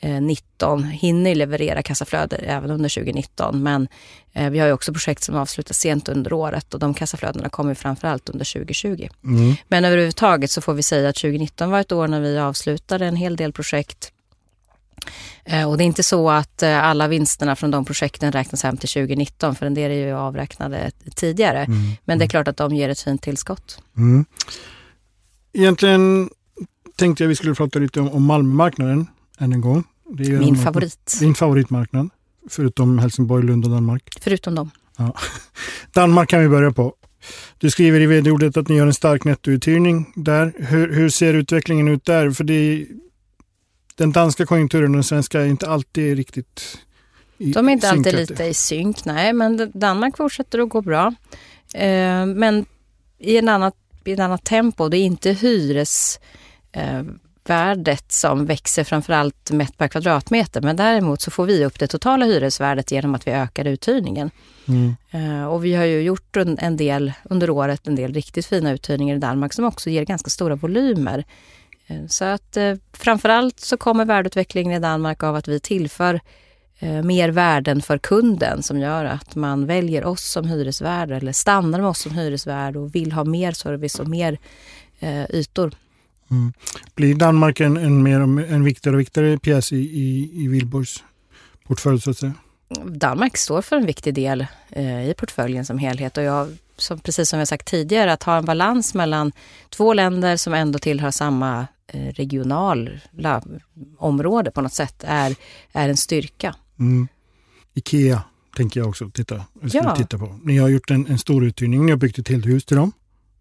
2019 0.00 0.84
hinner 0.84 1.34
leverera 1.34 1.82
kassaflöden 1.82 2.40
även 2.44 2.70
under 2.70 2.88
2019. 2.88 3.62
Men 3.62 3.88
eh, 4.32 4.50
vi 4.50 4.58
har 4.58 4.66
ju 4.66 4.72
också 4.72 4.92
projekt 4.92 5.22
som 5.22 5.34
avslutas 5.34 5.78
sent 5.78 6.08
under 6.08 6.32
året 6.32 6.74
och 6.74 6.80
de 6.80 6.94
kassaflödena 6.94 7.48
kommer 7.48 7.74
framförallt 7.74 8.28
under 8.28 8.52
2020. 8.52 9.08
Mm. 9.24 9.54
Men 9.68 9.84
överhuvudtaget 9.84 10.50
så 10.50 10.60
får 10.60 10.74
vi 10.74 10.82
säga 10.82 11.08
att 11.08 11.16
2019 11.16 11.70
var 11.70 11.80
ett 11.80 11.92
år 11.92 12.08
när 12.08 12.20
vi 12.20 12.38
avslutade 12.38 13.06
en 13.06 13.16
hel 13.16 13.36
del 13.36 13.52
projekt 13.52 14.12
Eh, 15.44 15.68
och 15.70 15.78
det 15.78 15.84
är 15.84 15.86
inte 15.86 16.02
så 16.02 16.30
att 16.30 16.62
eh, 16.62 16.84
alla 16.84 17.08
vinsterna 17.08 17.56
från 17.56 17.70
de 17.70 17.84
projekten 17.84 18.32
räknas 18.32 18.62
hem 18.62 18.76
till 18.76 18.88
2019, 18.88 19.54
för 19.54 19.66
en 19.66 19.74
del 19.74 19.90
är 19.90 20.06
ju 20.06 20.12
avräknade 20.12 20.90
tidigare. 21.14 21.58
Mm. 21.58 21.78
Men 22.04 22.18
det 22.18 22.22
är 22.22 22.26
mm. 22.26 22.28
klart 22.28 22.48
att 22.48 22.56
de 22.56 22.74
ger 22.74 22.88
ett 22.88 23.00
fint 23.00 23.22
tillskott. 23.22 23.82
Mm. 23.96 24.24
Egentligen 25.52 26.30
tänkte 26.96 27.24
jag 27.24 27.28
vi 27.28 27.36
skulle 27.36 27.54
prata 27.54 27.78
lite 27.78 28.00
om, 28.00 28.08
om 28.08 28.24
Malmömarknaden 28.24 29.06
än 29.38 29.52
en 29.52 29.60
gång. 29.60 29.84
Min 30.18 30.56
favorit. 30.56 31.16
Din 31.20 31.34
favoritmarknad, 31.34 32.10
förutom 32.50 32.98
Helsingborg, 32.98 33.46
Lund 33.46 33.64
och 33.64 33.70
Danmark. 33.70 34.02
Förutom 34.20 34.54
dem. 34.54 34.70
Ja. 34.96 35.14
Danmark 35.92 36.28
kan 36.28 36.40
vi 36.40 36.48
börja 36.48 36.72
på. 36.72 36.94
Du 37.58 37.70
skriver 37.70 38.00
i 38.00 38.06
vd-ordet 38.06 38.56
att 38.56 38.68
ni 38.68 38.78
har 38.78 38.86
en 38.86 38.94
stark 38.94 39.24
nettouthyrning 39.24 40.12
där. 40.16 40.52
Hur, 40.58 40.92
hur 40.92 41.10
ser 41.10 41.34
utvecklingen 41.34 41.88
ut 41.88 42.04
där? 42.04 42.30
För 42.30 42.44
det 42.44 42.86
den 43.94 44.12
danska 44.12 44.46
konjunkturen 44.46 44.90
och 44.90 44.96
den 44.96 45.04
svenska 45.04 45.40
är 45.40 45.46
inte 45.46 45.68
alltid 45.70 46.16
riktigt 46.16 46.78
i 47.38 47.52
De 47.52 47.68
är 47.68 47.72
inte 47.72 47.90
alltid 47.90 48.14
lite 48.14 48.44
i 48.44 48.54
synk, 48.54 49.04
nej, 49.04 49.32
men 49.32 49.70
Danmark 49.74 50.16
fortsätter 50.16 50.58
att 50.58 50.68
gå 50.68 50.80
bra. 50.80 51.14
Eh, 51.74 52.26
men 52.26 52.66
i, 53.18 53.36
en 53.36 53.48
annat, 53.48 53.74
i 54.04 54.12
ett 54.12 54.20
annat 54.20 54.44
tempo. 54.44 54.88
Det 54.88 54.98
är 54.98 55.04
inte 55.04 55.30
hyresvärdet 55.30 56.22
eh, 56.72 57.02
som 58.08 58.46
växer 58.46 58.84
framförallt 58.84 59.50
mätt 59.50 59.78
per 59.78 59.88
kvadratmeter. 59.88 60.60
Men 60.60 60.76
däremot 60.76 61.20
så 61.20 61.30
får 61.30 61.46
vi 61.46 61.64
upp 61.64 61.78
det 61.78 61.86
totala 61.86 62.24
hyresvärdet 62.24 62.90
genom 62.90 63.14
att 63.14 63.26
vi 63.26 63.30
ökar 63.30 63.64
uthyrningen. 63.64 64.30
Mm. 64.68 64.96
Eh, 65.10 65.44
och 65.44 65.64
vi 65.64 65.74
har 65.74 65.84
ju 65.84 66.00
gjort 66.00 66.36
en, 66.36 66.76
del 66.76 67.12
under 67.24 67.50
året, 67.50 67.86
en 67.86 67.96
del 67.96 68.14
riktigt 68.14 68.46
fina 68.46 68.72
uthyrningar 68.72 69.16
i 69.16 69.18
Danmark 69.18 69.52
som 69.52 69.64
också 69.64 69.90
ger 69.90 70.04
ganska 70.04 70.30
stora 70.30 70.54
volymer. 70.54 71.24
Eh, 71.86 72.06
så 72.08 72.24
att 72.24 72.56
eh, 72.56 72.74
framförallt 72.92 73.60
så 73.60 73.76
kommer 73.76 74.04
värdeutvecklingen 74.04 74.72
i 74.72 74.78
Danmark 74.78 75.22
av 75.22 75.36
att 75.36 75.48
vi 75.48 75.60
tillför 75.60 76.20
mer 77.04 77.28
värden 77.28 77.82
för 77.82 77.98
kunden 77.98 78.62
som 78.62 78.78
gör 78.78 79.04
att 79.04 79.34
man 79.34 79.66
väljer 79.66 80.04
oss 80.04 80.30
som 80.30 80.48
hyresvärd 80.48 81.10
eller 81.10 81.32
stannar 81.32 81.80
med 81.80 81.88
oss 81.88 82.00
som 82.00 82.12
hyresvärd 82.12 82.76
och 82.76 82.94
vill 82.94 83.12
ha 83.12 83.24
mer 83.24 83.52
service 83.52 84.00
och 84.00 84.08
mer 84.08 84.38
ytor. 85.30 85.72
Mm. 86.30 86.52
Blir 86.94 87.14
Danmark 87.14 87.60
en, 87.60 87.76
en, 87.76 88.02
mer, 88.02 88.20
en 88.20 88.64
viktigare 88.64 88.96
och 88.96 89.00
viktigare 89.00 89.38
pjäs 89.38 89.72
i, 89.72 89.76
i, 89.76 90.44
i 90.44 90.68
portfölj 91.66 92.00
så 92.00 92.10
att 92.10 92.18
säga? 92.18 92.32
Danmark 92.84 93.36
står 93.36 93.62
för 93.62 93.76
en 93.76 93.86
viktig 93.86 94.14
del 94.14 94.46
eh, 94.70 95.10
i 95.10 95.14
portföljen 95.14 95.64
som 95.64 95.78
helhet 95.78 96.16
och 96.16 96.22
jag 96.22 96.56
som, 96.76 96.98
precis 96.98 97.28
som 97.28 97.38
jag 97.38 97.48
sagt 97.48 97.66
tidigare, 97.66 98.12
att 98.12 98.22
ha 98.22 98.36
en 98.38 98.44
balans 98.44 98.94
mellan 98.94 99.32
två 99.70 99.94
länder 99.94 100.36
som 100.36 100.54
ändå 100.54 100.78
tillhör 100.78 101.10
samma 101.10 101.66
eh, 101.86 102.12
regionala 102.12 103.42
område 103.98 104.50
på 104.50 104.60
något 104.60 104.72
sätt 104.72 105.04
är, 105.06 105.36
är 105.72 105.88
en 105.88 105.96
styrka. 105.96 106.54
Mm. 106.78 107.08
Ikea 107.74 108.22
tänker 108.56 108.80
jag 108.80 108.88
också 108.88 109.10
titta, 109.10 109.44
Ja. 109.72 109.96
titta 109.96 110.18
på. 110.18 110.40
Ni 110.42 110.58
har 110.58 110.68
gjort 110.68 110.90
en, 110.90 111.06
en 111.06 111.18
stor 111.18 111.44
uthyrning, 111.44 111.86
ni 111.86 111.90
har 111.92 111.98
byggt 111.98 112.18
ett 112.18 112.28
helt 112.28 112.46
hus 112.46 112.64
till 112.64 112.76
dem. 112.76 112.92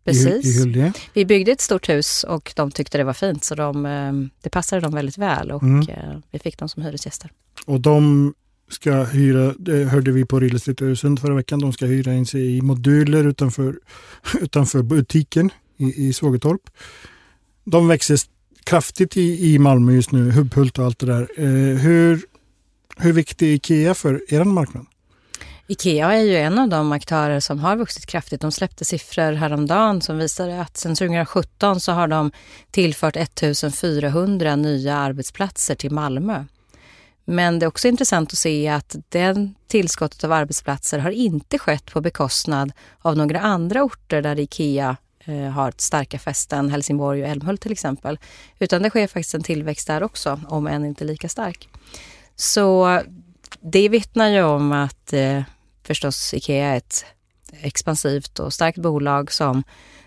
I, 0.08 0.14
Precis. 0.14 0.46
I 0.58 0.60
Hyllie. 0.60 0.92
Vi 1.14 1.26
byggde 1.26 1.52
ett 1.52 1.62
stort 1.62 1.90
hus 1.90 2.26
och 2.28 2.54
de 2.56 2.72
tyckte 2.72 2.98
det 2.98 3.04
var 3.04 3.14
fint 3.14 3.44
så 3.44 3.56
de, 3.56 3.86
eh, 3.86 4.14
det 4.42 4.50
passade 4.50 4.82
dem 4.82 4.94
väldigt 4.94 5.18
väl 5.18 5.52
och 5.52 5.64
Mm. 5.64 5.90
eh, 5.90 6.18
vi 6.32 6.40
fick 6.40 6.58
dem 6.58 6.70
som 6.70 6.84
hyresgäster. 6.84 7.32
Och 7.66 7.82
de 7.82 8.34
ska 8.70 9.04
hyra, 9.04 9.54
det 9.60 9.84
hörde 9.86 10.12
vi 10.12 10.26
på 10.26 10.40
Real 10.40 10.56
Estate 10.56 10.86
Öresund 10.86 11.20
förra 11.20 11.36
veckan, 11.36 11.60
de 11.60 11.74
ska 11.74 11.86
hyra 11.86 12.14
in 12.14 12.26
sig 12.26 12.58
i 12.58 12.62
moduler 12.62 13.24
utanför, 13.28 13.80
utanför 14.42 14.82
butiken 14.82 15.50
i, 15.78 16.08
i 16.08 16.14
Svågertorp. 16.14 16.62
De 17.64 17.88
växer 17.88 18.20
kraftigt 18.64 19.18
i, 19.18 19.54
i 19.54 19.60
Malmö 19.60 19.92
just 19.94 20.12
nu, 20.12 20.32
Hubbhult 20.32 20.80
och 20.80 20.86
allt 20.86 21.00
det 21.00 21.06
där. 21.06 21.28
Eh, 21.38 21.78
hur, 21.78 22.22
hur 22.98 23.14
viktig 23.14 23.50
är 23.50 23.54
Ikea 23.54 23.94
för 23.94 24.34
er 24.34 24.44
marknad? 24.44 24.86
Ikea 25.70 26.14
är 26.14 26.22
ju 26.22 26.38
en 26.38 26.60
av 26.60 26.70
de 26.70 26.92
aktörer 26.92 27.40
som 27.40 27.60
har 27.60 27.76
vuxit 27.76 28.06
kraftigt. 28.06 28.42
De 28.42 28.52
släppte 28.52 28.86
siffror 28.86 29.32
häromdagen 29.32 30.02
som 30.02 30.18
visade 30.18 30.62
att 30.62 30.78
sedan 30.78 30.96
2017 30.96 31.80
så 31.80 31.92
har 31.92 32.08
de 32.08 32.32
tillfört 32.72 33.16
1400 33.16 34.56
nya 34.56 34.96
arbetsplatser 34.96 35.76
till 35.76 35.92
Malmö. 35.92 36.46
Men 37.26 37.60
det 37.60 37.66
är 37.66 37.68
också 37.68 37.88
intressant 37.88 38.32
att 38.32 38.38
se 38.38 38.68
att 38.68 38.96
det 39.10 39.50
tillskottet 39.68 40.24
av 40.24 40.32
arbetsplatser 40.32 41.00
har 41.00 41.12
inte 41.12 41.60
skett 41.60 41.92
på 41.92 42.02
bekostnad 42.02 42.72
av 43.00 43.18
några 43.18 43.40
andra 43.40 43.84
orter 43.84 44.22
där 44.22 44.40
Ikea 44.40 44.98
eh, 45.26 45.50
har 45.50 45.74
starka 45.78 46.20
fästen, 46.20 46.70
Helsingborg 46.70 47.24
och 47.24 47.30
Älmhult 47.30 47.62
till 47.62 47.72
exempel. 47.72 48.20
Utan 48.60 48.82
det 48.82 48.90
sker 48.90 49.08
faktiskt 49.08 49.36
en 49.36 49.44
tillväxt 49.44 49.88
där 49.88 50.04
också, 50.04 50.40
om 50.48 50.68
än 50.68 50.86
inte 50.86 51.06
lika 51.06 51.30
stark. 51.30 51.70
Så 52.36 53.02
det 53.62 53.90
vittnar 53.90 54.28
ju 54.28 54.44
om 54.44 54.72
att 54.72 55.14
eh, 55.14 55.42
förstås 55.88 56.34
Ikea 56.34 56.68
är 56.68 56.78
ett 56.78 57.06
expansivt 57.62 58.40
och 58.40 58.54
starkt 58.54 58.78
bolag 58.78 59.32
som, 59.32 59.64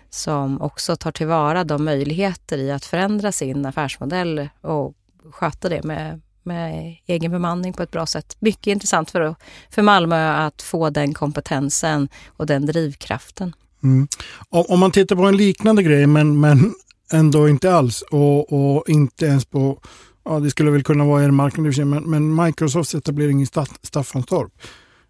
som 0.09 0.61
också 0.61 0.95
tar 0.95 1.11
tillvara 1.11 1.63
de 1.63 1.85
möjligheter 1.85 2.57
i 2.57 2.71
att 2.71 2.85
förändra 2.85 3.31
sin 3.31 3.65
affärsmodell 3.65 4.49
och 4.61 4.95
sköta 5.31 5.69
det 5.69 5.83
med, 5.83 6.21
med 6.43 6.95
egen 7.05 7.31
bemanning 7.31 7.73
på 7.73 7.83
ett 7.83 7.91
bra 7.91 8.05
sätt. 8.05 8.37
Mycket 8.39 8.67
intressant 8.67 9.11
för, 9.11 9.35
för 9.69 9.81
Malmö 9.81 10.31
att 10.31 10.61
få 10.61 10.89
den 10.89 11.13
kompetensen 11.13 12.09
och 12.27 12.45
den 12.45 12.65
drivkraften. 12.65 13.55
Mm. 13.83 14.07
Om, 14.49 14.79
man 14.79 14.91
tittar 14.91 15.15
på 15.15 15.23
en 15.23 15.37
liknande 15.37 15.83
grej 15.83 16.07
men, 16.07 16.39
men 16.39 16.73
ändå 17.13 17.49
inte 17.49 17.73
alls 17.73 18.01
och, 18.01 18.53
och 18.53 18.89
inte 18.89 19.25
ens 19.25 19.45
på, 19.45 19.81
ja 20.25 20.39
det 20.39 20.49
skulle 20.49 20.71
väl 20.71 20.83
kunna 20.83 21.05
vara 21.05 21.23
er 21.23 21.31
marknad 21.31 21.87
men, 21.87 22.09
men 22.09 22.45
Microsofts 22.45 22.95
etablering 22.95 23.41
i 23.41 23.45
Staff, 23.45 23.69
Staffanstorp. 23.83 24.51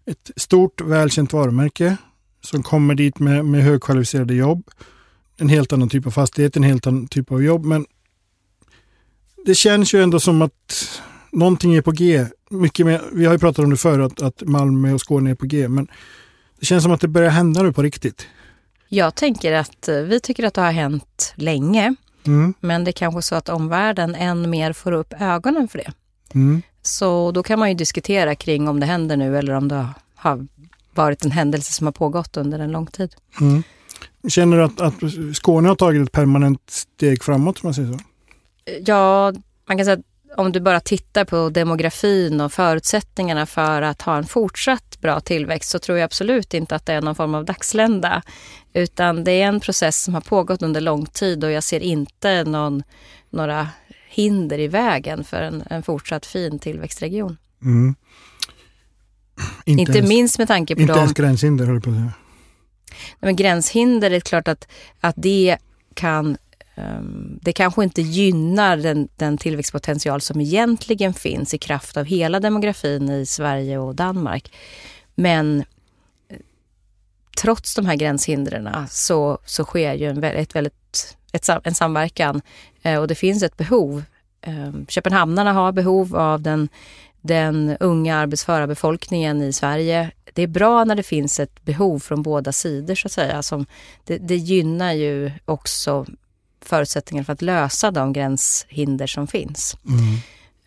Ett 0.06 0.30
stort 0.36 0.80
välkänt 0.80 1.32
varumärke 1.32 1.96
som 2.40 2.62
kommer 2.62 2.94
dit 2.94 3.18
med, 3.18 3.44
med 3.44 3.62
högkvalificerade 3.62 4.34
jobb. 4.34 4.70
En 5.36 5.48
helt 5.48 5.72
annan 5.72 5.88
typ 5.88 6.06
av 6.06 6.10
fastighet, 6.10 6.56
en 6.56 6.62
helt 6.62 6.86
annan 6.86 7.08
typ 7.08 7.32
av 7.32 7.42
jobb 7.42 7.64
men 7.64 7.86
det 9.46 9.54
känns 9.54 9.94
ju 9.94 10.02
ändå 10.02 10.20
som 10.20 10.42
att 10.42 11.00
någonting 11.32 11.74
är 11.74 11.82
på 11.82 11.90
G. 11.92 12.26
Mycket 12.50 12.86
mer, 12.86 13.02
vi 13.12 13.24
har 13.24 13.32
ju 13.32 13.38
pratat 13.38 13.64
om 13.64 13.70
det 13.70 13.76
förr 13.76 13.98
att, 13.98 14.22
att 14.22 14.42
Malmö 14.46 14.92
och 14.92 15.00
Skåne 15.00 15.30
är 15.30 15.34
på 15.34 15.46
G 15.46 15.68
men 15.68 15.88
det 16.60 16.66
känns 16.66 16.82
som 16.82 16.92
att 16.92 17.00
det 17.00 17.08
börjar 17.08 17.30
hända 17.30 17.62
nu 17.62 17.72
på 17.72 17.82
riktigt. 17.82 18.26
Jag 18.88 19.14
tänker 19.14 19.52
att 19.52 19.88
eh, 19.88 19.96
vi 19.96 20.20
tycker 20.20 20.44
att 20.44 20.54
det 20.54 20.60
har 20.60 20.72
hänt 20.72 21.32
länge, 21.36 21.94
Mm. 22.26 22.54
men 22.60 22.84
det 22.84 22.90
är 22.90 22.92
kanske 22.92 23.22
så 23.22 23.34
att 23.34 23.48
omvärlden 23.48 24.14
än 24.14 24.50
mer 24.50 24.72
får 24.72 24.92
upp 24.92 25.14
ögonen 25.20 25.68
för 25.68 25.78
det. 25.78 25.92
Mm. 26.34 26.62
Så 26.82 27.32
då 27.32 27.42
kan 27.42 27.58
man 27.58 27.68
ju 27.68 27.74
diskutera 27.74 28.34
kring 28.34 28.68
om 28.68 28.80
det 28.80 28.86
händer 28.86 29.16
nu 29.16 29.38
eller 29.38 29.52
om 29.52 29.68
det 29.68 29.88
har 30.14 30.46
varit 30.94 31.24
en 31.24 31.30
händelse 31.30 31.72
som 31.72 31.86
har 31.86 31.92
pågått 31.92 32.36
under 32.36 32.58
en 32.58 32.72
lång 32.72 32.86
tid. 32.86 33.14
Mm. 33.40 33.62
Känner 34.28 34.56
du 34.56 34.64
att, 34.64 34.80
att 34.80 34.94
Skåne 35.36 35.68
har 35.68 35.76
tagit 35.76 36.06
ett 36.06 36.12
permanent 36.12 36.70
steg 36.70 37.22
framåt? 37.22 37.56
Om 37.56 37.66
man 37.66 37.74
säger 37.74 37.92
så? 37.92 37.98
Ja, 38.84 39.32
man 39.68 39.76
kan 39.76 39.84
säga 39.84 39.94
att 39.94 40.04
om 40.36 40.52
du 40.52 40.60
bara 40.60 40.80
tittar 40.80 41.24
på 41.24 41.48
demografin 41.48 42.40
och 42.40 42.52
förutsättningarna 42.52 43.46
för 43.46 43.82
att 43.82 44.02
ha 44.02 44.16
en 44.16 44.24
fortsatt 44.24 45.00
bra 45.00 45.20
tillväxt 45.20 45.70
så 45.70 45.78
tror 45.78 45.98
jag 45.98 46.04
absolut 46.04 46.54
inte 46.54 46.74
att 46.74 46.86
det 46.86 46.92
är 46.92 47.02
någon 47.02 47.14
form 47.14 47.34
av 47.34 47.44
dagslända. 47.44 48.22
Utan 48.72 49.24
det 49.24 49.32
är 49.32 49.46
en 49.46 49.60
process 49.60 50.02
som 50.02 50.14
har 50.14 50.20
pågått 50.20 50.62
under 50.62 50.80
lång 50.80 51.06
tid 51.06 51.44
och 51.44 51.50
jag 51.50 51.64
ser 51.64 51.80
inte 51.80 52.44
någon, 52.44 52.82
några 53.30 53.68
hinder 54.12 54.58
i 54.58 54.68
vägen 54.68 55.24
för 55.24 55.42
en, 55.42 55.62
en 55.70 55.82
fortsatt 55.82 56.26
fin 56.26 56.58
tillväxtregion. 56.58 57.36
Mm. 57.62 57.94
Inte, 59.64 59.92
ens, 59.92 60.08
minst 60.08 60.38
med 60.38 60.48
tanke 60.48 60.74
på 60.74 60.80
inte 60.80 60.92
de 60.92 60.98
ens 60.98 61.12
gränshinder 61.12 61.66
höll 61.66 61.80
på 61.80 61.90
att 61.90 61.96
säga. 61.96 62.04
Nej, 62.04 62.12
Men 63.20 63.36
gränshinder 63.36 64.10
är 64.10 64.20
klart 64.20 64.48
att, 64.48 64.68
att 65.00 65.14
det 65.18 65.58
kan 65.94 66.36
ehm, 66.74 67.38
det 67.42 67.52
kanske 67.52 67.84
inte 67.84 68.02
gynnar 68.02 68.76
den, 68.76 69.08
den 69.16 69.38
tillväxtpotential 69.38 70.20
som 70.20 70.40
egentligen 70.40 71.14
finns 71.14 71.54
i 71.54 71.58
kraft 71.58 71.96
av 71.96 72.04
hela 72.04 72.40
demografin 72.40 73.10
i 73.10 73.26
Sverige 73.26 73.78
och 73.78 73.94
Danmark. 73.94 74.52
Men 75.14 75.64
eh, 76.28 76.36
trots 77.42 77.74
de 77.74 77.86
här 77.86 77.96
gränshindren 77.96 78.68
så, 78.90 79.38
så 79.44 79.64
sker 79.64 79.94
ju 79.94 80.06
en, 80.06 80.24
ett 80.24 80.56
väldigt, 80.56 81.16
ett, 81.32 81.48
en 81.64 81.74
samverkan 81.74 82.42
eh, 82.82 83.00
och 83.00 83.08
det 83.08 83.14
finns 83.14 83.42
ett 83.42 83.56
behov. 83.56 84.02
Ehm, 84.42 84.86
Köpenhamnarna 84.88 85.52
har 85.52 85.72
behov 85.72 86.16
av 86.16 86.40
den, 86.40 86.68
den 87.20 87.76
unga 87.80 88.16
arbetsföra 88.16 88.66
befolkningen 88.66 89.42
i 89.42 89.52
Sverige. 89.52 90.10
Det 90.32 90.42
är 90.42 90.46
bra 90.46 90.84
när 90.84 90.94
det 90.94 91.02
finns 91.02 91.40
ett 91.40 91.64
behov 91.64 91.98
från 91.98 92.22
båda 92.22 92.52
sidor 92.52 92.94
så 92.94 93.08
att 93.08 93.12
säga. 93.12 93.42
Som, 93.42 93.66
det, 94.04 94.18
det 94.18 94.36
gynnar 94.36 94.92
ju 94.92 95.30
också 95.44 96.06
förutsättningar 96.60 97.24
för 97.24 97.32
att 97.32 97.42
lösa 97.42 97.90
de 97.90 98.12
gränshinder 98.12 99.06
som 99.06 99.26
finns. 99.26 99.76
Mm. 99.88 100.16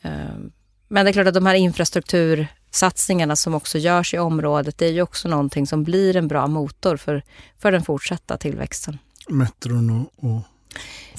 Ehm, 0.01 0.51
Men 0.88 1.05
det 1.05 1.12
är 1.12 1.13
klart 1.13 1.27
att 1.27 1.34
de 1.34 1.45
här 1.45 1.55
infrastruktursatsningarna 1.55 3.36
som 3.36 3.53
också 3.53 3.77
görs 3.77 4.13
i 4.13 4.17
området, 4.17 4.77
det 4.77 4.86
är 4.86 4.91
ju 4.91 5.01
också 5.01 5.27
någonting 5.27 5.67
som 5.67 5.84
blir 5.84 6.15
en 6.15 6.27
bra 6.27 6.48
motor 6.48 6.98
för, 6.98 7.24
för 7.60 7.72
den 7.72 7.84
fortsatta 7.84 8.38
tillväxten. 8.38 8.98
Metron 9.29 9.89
och... 9.89 10.29
och 10.29 10.41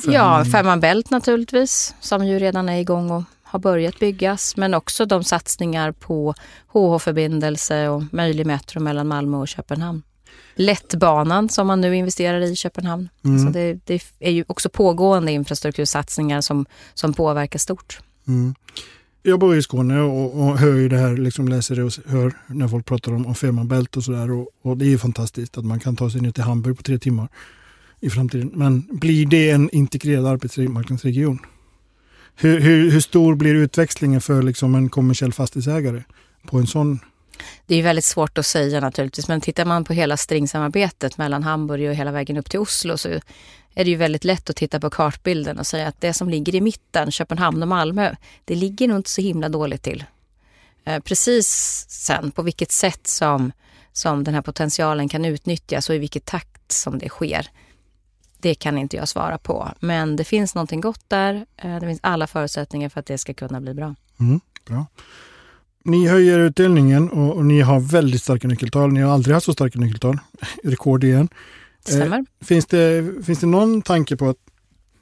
Ja, 0.05 0.45
Fehmarn 0.45 0.81
Bält 0.81 1.11
naturligtvis, 1.11 1.95
som 2.01 2.27
ju 2.27 2.39
redan 2.39 2.69
är 2.69 2.81
igång 2.81 3.11
och 3.11 3.23
har 3.43 3.59
börjat 3.59 3.99
byggas. 3.99 4.57
Men 4.57 4.75
också 4.75 5.07
de 5.07 5.25
satsningar 5.25 5.93
på 5.93 6.35
HH-förbindelse 6.73 7.89
och 7.89 8.03
möjlig 8.11 8.47
metro 8.47 8.81
mellan 8.81 9.09
Malmö 9.09 9.37
och 9.37 9.49
Köpenhamn. 9.49 10.03
Lättbanan 10.55 11.49
som 11.49 11.67
man 11.67 11.81
nu 11.81 11.97
investerar 11.97 12.41
i 12.41 12.57
Köpenhamn. 12.57 13.09
Mm. 13.25 13.39
Så 13.39 13.51
det, 13.51 13.79
det 13.85 14.03
är 14.19 14.31
ju 14.31 14.45
också 14.47 14.69
pågående 14.69 15.33
infrastruktursatsningar 15.33 16.41
som, 16.41 16.67
som 16.95 17.15
påverkar 17.15 17.59
stort. 17.59 18.01
Mm. 18.29 18.55
Jag 19.23 19.41
bor 19.41 19.57
i 19.57 19.63
Skåne 19.63 20.01
och, 20.01 20.41
och 20.41 20.59
hör 20.59 20.75
ju 20.75 20.89
det 20.89 20.99
här, 20.99 21.17
liksom 21.17 21.49
läser 21.49 21.77
det 21.77 21.83
och 21.83 21.93
hör 22.07 22.33
när 22.47 22.69
folk 22.69 22.87
pratar 22.87 23.13
om, 23.13 23.27
om 23.27 23.35
Fehmarn 23.35 23.69
Bält 23.69 23.97
och 23.97 24.05
sådär. 24.05 24.31
Och, 24.31 24.49
och 24.63 24.77
det 24.77 24.85
är 24.85 24.89
ju 24.89 24.99
fantastiskt 24.99 25.59
att 25.59 25.65
man 25.65 25.81
kan 25.81 25.97
ta 25.97 26.11
sig 26.11 26.21
ner 26.21 26.31
till 26.31 26.43
Hamburg 26.43 26.77
på 26.77 26.83
tre 26.83 26.99
timmar 26.99 27.29
i 28.00 28.11
framtiden. 28.11 28.50
Men 28.55 28.87
blir 28.91 29.26
det 29.26 29.50
en 29.50 29.71
integrerad 29.71 30.26
arbetsmarknadsregion? 30.26 31.38
Hur, 32.37 32.61
hur, 32.61 32.91
hur 32.91 33.00
stor 33.00 33.35
blir 33.35 33.55
utväxlingen 33.55 34.21
för 34.21 34.43
liksom 34.43 34.75
en 34.75 34.88
kommersiell 34.88 35.33
fastighetsägare 35.33 36.03
på 36.47 36.59
en 36.59 36.67
sån? 36.67 37.00
Det 37.67 37.76
är 37.76 37.83
väldigt 37.83 38.05
svårt 38.05 38.38
att 38.38 38.47
säga 38.47 38.81
naturligtvis, 38.81 39.29
men 39.29 39.41
tittar 39.41 39.65
man 39.65 39.85
på 39.85 39.93
hela 39.93 40.17
stringsamarbetet 40.17 41.19
mellan 41.19 41.43
Hamburg 41.43 41.88
och 41.88 41.95
hela 41.95 42.11
vägen 42.12 42.37
upp 42.37 42.50
till 42.50 42.61
Oslo 42.61 42.97
så 42.99 43.09
är 43.75 43.85
det 43.85 43.91
ju 43.91 43.97
väldigt 43.97 44.25
lätt 44.25 44.50
att 44.50 44.57
titta 44.57 44.81
på 44.81 44.91
kartbilden 44.91 45.59
och 45.59 45.67
säga 45.67 45.88
att 45.88 46.00
det 46.00 46.12
som 46.12 46.29
ligger 46.29 46.55
i 46.55 46.61
mitten, 46.61 47.12
Köpenhamn 47.12 47.62
och 47.62 47.69
Malmö, 47.69 48.15
det 48.45 48.55
ligger 48.55 48.88
nog 48.88 48.97
inte 48.97 49.11
så 49.11 49.21
himla 49.21 49.49
dåligt 49.49 49.83
till. 49.83 50.05
Eh, 50.85 51.00
precis 51.00 51.49
sen 51.88 52.31
på 52.31 52.43
vilket 52.43 52.73
sätt 52.73 53.07
som, 53.07 53.53
som 53.93 54.25
den 54.25 54.35
här 54.35 54.43
potentialen 54.43 55.09
kan 55.09 55.25
utnyttjas 55.25 55.88
och 55.88 55.95
i 55.95 55.99
vilket 55.99 56.25
takt 56.25 56.73
som 56.73 56.99
det 56.99 57.09
sker, 57.09 57.49
det 58.40 58.55
kan 58.55 58.78
inte 58.78 58.97
jag 58.97 59.09
svara 59.09 59.38
på. 59.38 59.69
Men 59.81 60.16
det 60.16 60.25
finns 60.25 60.55
någonting 60.55 60.81
gott 60.81 61.05
där. 61.09 61.47
Eh, 61.57 61.75
Det 61.81 61.87
finns 61.87 62.00
alla 62.02 62.26
förutsättningar 62.26 62.88
för 62.88 63.00
att 63.00 63.07
det 63.07 63.19
ska 63.19 63.35
kunna 63.35 63.61
bli 63.61 63.75
bra. 63.75 63.95
Mm, 64.21 64.40
bra. 64.66 64.87
Ni 65.85 66.09
höjer 66.09 66.38
utdelningen 66.38 67.11
och, 67.11 67.37
och 67.37 67.45
ni 67.47 67.61
har 67.61 67.81
väldigt 67.81 68.23
starka 68.23 68.49
nyckeltal. 68.49 68.93
Ni 68.93 69.00
har 69.00 69.12
aldrig 69.12 69.35
haft 69.35 69.47
så 69.47 69.52
starka 69.52 69.78
nyckeltal. 69.78 70.19
Rekord 70.64 71.05
igen. 71.05 71.28
Stämmer? 71.85 72.25
Finns 72.45 72.66
det, 72.66 73.05
finns 73.25 73.38
det 73.38 73.47
någon 73.47 73.83
tanke 73.83 74.16
på 74.16 74.28
att 74.28 74.37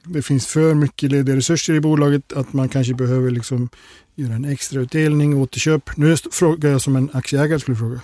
det 0.03 0.21
finns 0.21 0.47
för 0.47 0.73
mycket 0.73 1.11
lediga 1.11 1.35
resurser 1.35 1.73
i 1.73 1.79
bolaget? 1.81 2.33
Att 2.33 2.53
man 2.53 2.69
kanske 2.69 2.93
behöver 2.93 3.31
liksom 3.31 3.69
göra 4.15 4.33
en 4.33 4.45
extra 4.45 4.81
utdelning, 4.81 5.37
återköp? 5.37 5.97
Nu 5.97 6.17
frågar 6.31 6.69
jag 6.69 6.81
som 6.81 6.95
en 6.95 7.09
aktieägare 7.13 7.59
skulle 7.59 7.77
fråga. 7.77 8.01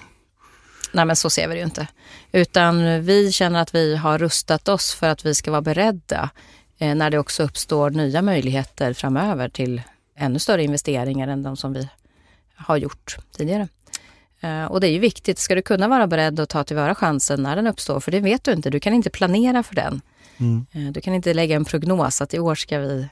Nej 0.93 1.05
men 1.05 1.15
så 1.15 1.29
ser 1.29 1.47
vi 1.47 1.53
det 1.53 1.59
ju 1.59 1.65
inte. 1.65 1.87
Utan 2.31 3.03
vi 3.03 3.31
känner 3.31 3.61
att 3.61 3.75
vi 3.75 3.95
har 3.95 4.17
rustat 4.17 4.67
oss 4.67 4.93
för 4.93 5.07
att 5.07 5.25
vi 5.25 5.35
ska 5.35 5.51
vara 5.51 5.61
beredda 5.61 6.29
eh, 6.77 6.95
när 6.95 7.09
det 7.09 7.19
också 7.19 7.43
uppstår 7.43 7.89
nya 7.89 8.21
möjligheter 8.21 8.93
framöver 8.93 9.49
till 9.49 9.81
ännu 10.15 10.39
större 10.39 10.63
investeringar 10.63 11.27
än 11.27 11.43
de 11.43 11.57
som 11.57 11.73
vi 11.73 11.89
har 12.55 12.77
gjort 12.77 13.17
tidigare. 13.37 13.67
Eh, 14.41 14.65
och 14.65 14.81
det 14.81 14.87
är 14.87 14.91
ju 14.91 14.99
viktigt, 14.99 15.39
ska 15.39 15.55
du 15.55 15.61
kunna 15.61 15.87
vara 15.87 16.07
beredd 16.07 16.39
att 16.39 16.49
ta 16.49 16.63
tillvara 16.63 16.95
chansen 16.95 17.43
när 17.43 17.55
den 17.55 17.67
uppstår, 17.67 17.99
för 17.99 18.11
det 18.11 18.19
vet 18.19 18.43
du 18.43 18.51
inte, 18.51 18.69
du 18.69 18.79
kan 18.79 18.93
inte 18.93 19.09
planera 19.09 19.63
för 19.63 19.75
den. 19.75 20.01
Mm. 20.37 20.65
Eh, 20.71 20.91
du 20.91 21.01
kan 21.01 21.13
inte 21.13 21.33
lägga 21.33 21.55
en 21.55 21.65
prognos 21.65 22.21
att 22.21 22.33
i 22.33 22.39
år 22.39 22.55
ska 22.55 22.79
vi 22.79 23.07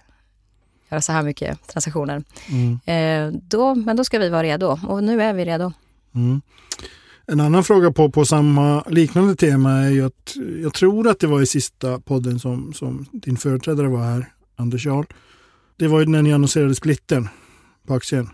göra 0.91 1.01
så 1.01 1.11
här 1.11 1.23
mycket 1.23 1.67
transaktioner. 1.67 2.23
Mm. 2.49 2.79
Eh, 2.85 3.39
då, 3.43 3.75
men 3.75 3.97
då 3.97 4.03
ska 4.03 4.19
vi 4.19 4.29
vara 4.29 4.43
redo 4.43 4.79
och 4.87 5.03
nu 5.03 5.21
är 5.21 5.33
vi 5.33 5.45
redo. 5.45 5.73
Mm. 6.15 6.41
En 7.31 7.39
annan 7.39 7.63
fråga 7.63 7.91
på, 7.91 8.09
på 8.09 8.25
samma 8.25 8.83
liknande 8.83 9.35
tema 9.35 9.71
är 9.71 9.89
ju 9.89 10.05
att 10.05 10.35
jag 10.61 10.73
tror 10.73 11.07
att 11.07 11.19
det 11.19 11.27
var 11.27 11.41
i 11.41 11.45
sista 11.45 11.99
podden 11.99 12.39
som, 12.39 12.73
som 12.73 13.05
din 13.11 13.37
företrädare 13.37 13.87
var 13.87 14.03
här, 14.03 14.33
Anders 14.55 14.85
Jarl. 14.85 15.05
Det 15.77 15.87
var 15.87 15.99
ju 15.99 16.05
när 16.05 16.21
ni 16.21 16.33
annonserade 16.33 16.75
splitten 16.75 17.29
på 17.87 17.93
aktien. 17.93 18.29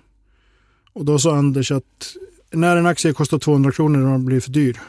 Och 0.94 1.06
då 1.06 1.20
sa 1.20 1.36
Anders 1.36 1.72
att 1.72 2.16
när 2.52 2.78
en 2.78 2.86
aktie 2.86 3.14
kostar 3.14 3.40
200 3.40 3.72
kronor 3.72 4.06
och 4.06 4.12
den 4.12 4.26
blir 4.26 4.40
för 4.40 4.52
dyr, 4.52 4.80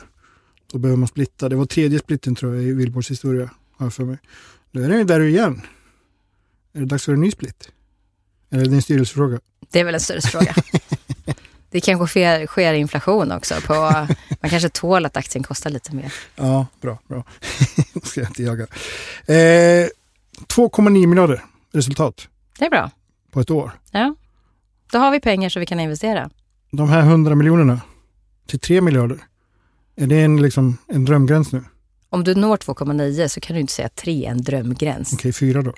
då 0.73 0.79
behöver 0.79 0.99
man 0.99 1.09
splitta. 1.09 1.49
Det 1.49 1.57
var 1.57 1.67
tredje 1.67 1.99
splitten 1.99 2.35
tror 2.35 2.55
jag 2.55 2.65
i 2.65 2.73
Wihlborgs 2.73 3.11
historia, 3.11 3.51
har 3.77 3.91
för 3.91 4.05
mig. 4.05 4.19
Nu 4.71 4.85
är 4.85 4.89
den 4.89 5.07
där 5.07 5.21
igen. 5.21 5.61
Är 6.73 6.81
det 6.81 6.87
dags 6.87 7.05
för 7.05 7.13
en 7.13 7.21
ny 7.21 7.31
split? 7.31 7.71
Eller 8.51 8.65
är 8.65 8.69
det 8.69 8.75
en 8.75 8.83
styrelsefråga? 8.83 9.41
Det 9.71 9.81
är 9.81 9.85
väl 9.85 9.95
en 9.95 10.01
styrelsefråga. 10.01 10.55
det 11.77 11.81
kanske 11.81 12.07
sker, 12.07 12.47
sker 12.47 12.75
inflation 12.75 13.33
också. 13.33 13.55
På, 13.67 13.75
man 14.41 14.51
kanske 14.51 14.69
tål 14.69 15.07
att 15.07 15.17
aktien 15.17 15.45
kostar 15.45 15.71
lite 15.71 15.95
mer. 15.95 16.13
Ja, 16.37 16.67
bra. 16.81 16.99
bra. 17.09 17.25
ska 18.03 18.21
jag 18.21 18.31
inte 18.31 18.43
jaga. 18.43 18.67
Eh, 19.27 19.89
2,9 20.49 21.07
miljarder 21.07 21.45
resultat. 21.73 22.29
Det 22.59 22.65
är 22.65 22.71
bra. 22.71 22.91
På 23.33 23.41
ett 23.41 23.51
år. 23.51 23.73
Ja. 23.91 24.15
Då 24.93 24.99
har 24.99 25.11
vi 25.11 25.21
pengar 25.21 25.49
så 25.49 25.61
vi 25.61 25.67
kan 25.67 25.81
investera. 25.81 26.31
De 26.71 26.89
här 26.89 27.01
100 27.01 27.35
miljonerna 27.35 27.81
till 28.47 28.61
3 28.61 28.81
miljarder. 28.81 29.19
Är 29.97 30.07
det 30.07 30.23
en, 30.23 30.43
liksom, 30.43 30.79
en 30.89 31.05
drömgräns 31.05 31.53
nu? 31.53 31.65
Om 32.11 32.25
du 32.25 32.35
når 32.35 32.57
2,9 32.57 33.29
så 33.29 33.41
kan 33.41 33.55
du 33.55 33.61
inte 33.61 33.73
säga 33.73 33.87
att 33.87 33.97
3 33.97 34.27
är 34.27 34.31
en 34.31 34.43
drömgräns. 34.43 35.13
Okej, 35.13 35.31
okay, 35.31 35.33
4 35.33 35.63
då? 35.63 35.73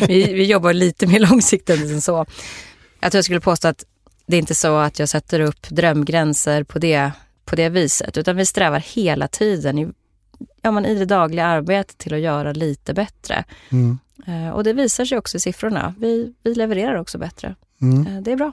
vi, 0.06 0.32
vi 0.32 0.44
jobbar 0.44 0.72
lite 0.72 1.06
mer 1.06 1.20
långsiktigt 1.20 1.80
än 1.80 2.00
så. 2.00 2.26
Jag 3.00 3.12
tror 3.12 3.18
jag 3.18 3.24
skulle 3.24 3.40
påstå 3.40 3.68
att 3.68 3.84
det 4.28 4.36
är 4.36 4.38
inte 4.38 4.54
så 4.54 4.76
att 4.76 4.98
jag 4.98 5.08
sätter 5.08 5.40
upp 5.40 5.68
drömgränser 5.68 6.64
på 6.64 6.78
det, 6.78 7.10
på 7.44 7.56
det 7.56 7.68
viset, 7.68 8.16
utan 8.16 8.36
vi 8.36 8.46
strävar 8.46 8.78
hela 8.78 9.28
tiden 9.28 9.78
i, 9.78 9.88
ja, 10.62 10.70
men 10.70 10.86
i 10.86 10.94
det 10.94 11.04
dagliga 11.04 11.46
arbetet 11.46 11.98
till 11.98 12.14
att 12.14 12.20
göra 12.20 12.52
lite 12.52 12.94
bättre. 12.94 13.44
Mm. 13.68 13.98
Eh, 14.26 14.50
och 14.50 14.64
det 14.64 14.72
visar 14.72 15.04
sig 15.04 15.18
också 15.18 15.36
i 15.36 15.40
siffrorna. 15.40 15.94
Vi, 15.98 16.34
vi 16.42 16.54
levererar 16.54 16.94
också 16.94 17.18
bättre. 17.18 17.54
Mm. 17.80 18.06
Eh, 18.06 18.22
det 18.22 18.32
är 18.32 18.36
bra. 18.36 18.52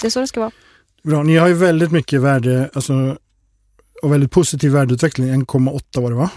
Det 0.00 0.06
är 0.06 0.10
så 0.10 0.20
det 0.20 0.26
ska 0.26 0.40
vara. 0.40 0.50
Bra, 1.02 1.22
ni 1.22 1.36
har 1.36 1.48
ju 1.48 1.54
väldigt 1.54 1.92
mycket 1.92 2.20
värde, 2.20 2.70
alltså, 2.74 3.16
och 4.02 4.12
väldigt 4.12 4.30
positiv 4.30 4.72
värdeutveckling. 4.72 5.44
1,8 5.44 6.02
var 6.02 6.10
det 6.10 6.16
va? 6.16 6.30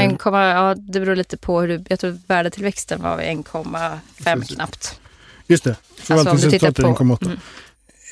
1, 0.00 0.18
ja, 0.24 0.74
det 0.74 1.00
beror 1.00 1.16
lite 1.16 1.36
på 1.36 1.60
hur 1.60 1.68
du, 1.68 1.84
jag 1.88 2.00
tror 2.00 2.18
värdetillväxten 2.26 3.02
var 3.02 3.18
1,5 3.18 4.54
knappt. 4.54 5.00
Just 5.46 5.64
det, 5.64 5.76
förvaltningsresultatet 5.96 6.84
alltså, 6.84 7.04
1,8. 7.04 7.24
Mm. 7.26 7.38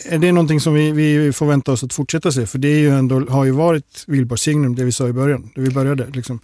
Är 0.06 0.18
det 0.18 0.32
någonting 0.32 0.61
som 0.61 0.75
vi, 0.75 0.92
vi 0.92 1.32
förväntar 1.32 1.73
oss 1.73 1.85
att 1.85 1.92
fortsätta 1.92 2.32
se? 2.32 2.47
För 2.47 2.59
det 2.59 2.68
är 2.68 2.78
ju 2.78 2.90
ändå, 2.90 3.21
har 3.30 3.44
ju 3.44 3.50
varit 3.50 4.04
Wihlborgs 4.06 4.42
signum, 4.42 4.75
det 4.75 4.85
vi 4.85 4.92
sa 4.92 5.09
i 5.09 5.12
början, 5.12 5.50
det 5.54 5.61
vi 5.61 5.71
började. 5.71 6.06
Liksom. 6.06 6.40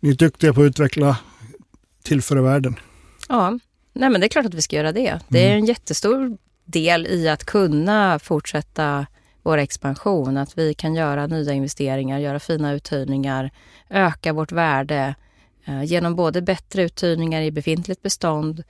Ni 0.00 0.10
är 0.10 0.14
duktiga 0.14 0.52
på 0.52 0.60
att 0.60 0.66
utveckla, 0.66 1.18
tillföra 2.02 2.42
världen. 2.42 2.76
Ja, 3.28 3.58
nej 3.92 4.10
men 4.10 4.20
det 4.20 4.26
är 4.26 4.28
klart 4.28 4.46
att 4.46 4.54
vi 4.54 4.62
ska 4.62 4.76
göra 4.76 4.92
det. 4.92 5.20
Det 5.28 5.42
är 5.42 5.46
mm. 5.46 5.58
en 5.58 5.64
jättestor 5.64 6.38
del 6.64 7.06
i 7.06 7.28
att 7.28 7.44
kunna 7.44 8.18
fortsätta 8.18 9.06
vår 9.42 9.58
expansion. 9.58 10.36
Att 10.36 10.58
vi 10.58 10.74
kan 10.74 10.94
göra 10.94 11.26
nya 11.26 11.52
investeringar, 11.52 12.18
göra 12.18 12.40
fina 12.40 12.72
uthyrningar, 12.72 13.50
öka 13.90 14.32
vårt 14.32 14.52
värde 14.52 15.14
eh, 15.64 15.82
genom 15.82 16.16
både 16.16 16.42
bättre 16.42 16.82
uthyrningar 16.82 17.42
i 17.42 17.50
befintligt 17.50 18.02
bestånd 18.02 18.62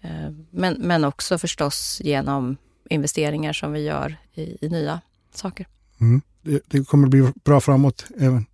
eh, 0.00 0.30
men, 0.50 0.76
men 0.78 1.04
också 1.04 1.38
förstås 1.38 2.00
genom 2.04 2.56
investeringar 2.90 3.52
som 3.52 3.72
vi 3.72 3.80
gör 3.80 4.16
i, 4.34 4.56
i 4.60 4.68
nya 4.68 5.00
saker. 5.34 5.66
Mm. 6.00 6.20
Det, 6.42 6.60
det, 6.66 6.84
kommer 6.84 7.08
bli 7.08 7.32
bra 7.44 7.60
framåt 7.60 8.06
även. 8.18 8.46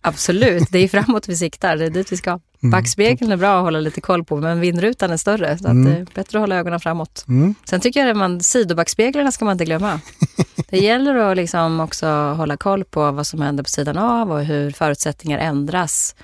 Absolut, 0.00 0.68
det 0.70 0.78
är 0.78 0.88
framåt 0.88 1.28
vi 1.28 1.36
siktar, 1.36 1.76
det 1.76 1.84
är 1.84 1.90
dit 1.90 2.12
vi 2.12 2.16
ska. 2.16 2.30
Mm. 2.30 2.70
Backspegeln 2.70 3.32
är 3.32 3.36
bra 3.36 3.58
att 3.58 3.64
hålla 3.64 3.80
lite 3.80 4.00
koll 4.00 4.24
på, 4.24 4.36
men 4.36 4.60
vindrutan 4.60 5.10
är 5.10 5.16
större. 5.16 5.58
Så 5.58 5.68
mm. 5.68 5.84
det 5.84 6.00
är 6.00 6.06
bättre 6.14 6.38
att 6.38 6.42
hålla 6.42 6.56
ögonen 6.56 6.80
framåt. 6.80 7.24
Mm. 7.28 7.54
Sen 7.64 7.80
tycker 7.80 8.00
jag 8.00 8.10
att 8.10 8.16
man, 8.16 8.40
sidobackspeglarna 8.40 9.32
ska 9.32 9.44
man 9.44 9.52
inte 9.52 9.64
glömma. 9.64 10.00
det 10.70 10.78
gäller 10.78 11.14
att 11.14 11.36
liksom 11.36 11.80
också 11.80 12.06
hålla 12.32 12.56
koll 12.56 12.84
på 12.84 13.10
vad 13.10 13.26
som 13.26 13.40
händer 13.40 13.64
på 13.64 13.70
sidan 13.70 13.98
av 13.98 14.32
och 14.32 14.44
hur 14.44 14.70
förutsättningar 14.70 15.38
ändras. 15.38 16.14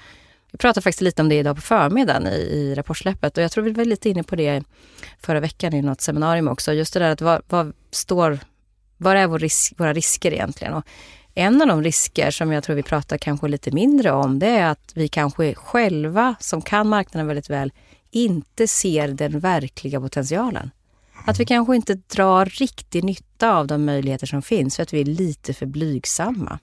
Vi 0.53 0.59
pratade 0.59 0.83
faktiskt 0.83 1.01
lite 1.01 1.23
om 1.23 1.29
det 1.29 1.35
idag 1.35 1.57
på 1.57 1.63
förmiddagen 1.63 2.27
i, 2.27 2.31
i 2.31 2.75
rapportsläppet 2.75 3.39
och 3.39 3.45
jag 3.45 3.53
tror 3.53 3.65
vi 3.65 3.73
var 3.73 3.85
lite 3.85 4.11
inne 4.11 4.23
på 4.23 4.37
det 4.37 4.63
förra 5.21 5.41
veckan 5.41 5.75
i 5.75 5.83
något 5.83 6.01
seminarium 6.01 6.49
också. 6.49 6.73
Just 6.73 6.95
det 6.95 7.01
där 7.01 7.11
att 7.11 7.21
vad, 7.21 7.43
vad 7.49 7.73
står, 7.91 8.39
vad 8.97 9.17
är 9.17 9.27
vår 9.27 9.39
risk, 9.39 9.73
våra 9.77 9.93
risker 9.93 10.33
egentligen? 10.33 10.75
Och 10.75 10.87
en 11.35 11.63
av 11.63 11.69
de 11.69 11.83
risker 11.83 12.31
som 12.31 12.53
jag 12.53 12.65
tror 12.65 12.77
vi 12.77 12.83
pratar 12.83 13.19
kanske 13.19 13.49
lite 13.49 13.71
mindre 13.71 14.13
om, 14.13 14.39
det 14.39 14.47
är 14.47 14.67
att 14.67 14.93
vi 14.95 15.09
kanske 15.09 15.55
själva, 15.55 16.35
som 16.41 16.63
kan 16.63 16.89
marknaden 16.89 17.27
väldigt 17.27 17.51
väl, 17.51 17.73
inte 18.11 18.69
ser 18.69 19.09
den 19.09 19.41
verkliga 19.41 20.01
potentialen. 20.01 20.71
Att 21.27 21.41
vi 21.41 21.45
kanske 21.45 21.77
inte 21.77 21.95
drar 21.95 22.47
riktig 22.47 23.05
nytta 23.05 23.57
av 23.57 23.67
de 23.67 23.85
möjligheter 23.85 24.27
som 24.27 24.43
finns 24.43 24.77
för 24.77 24.83
att 24.83 24.93
vi 24.93 25.01
är 25.01 25.05
lite 25.05 25.55
för 25.55 25.67
blygsamma. 25.67 26.59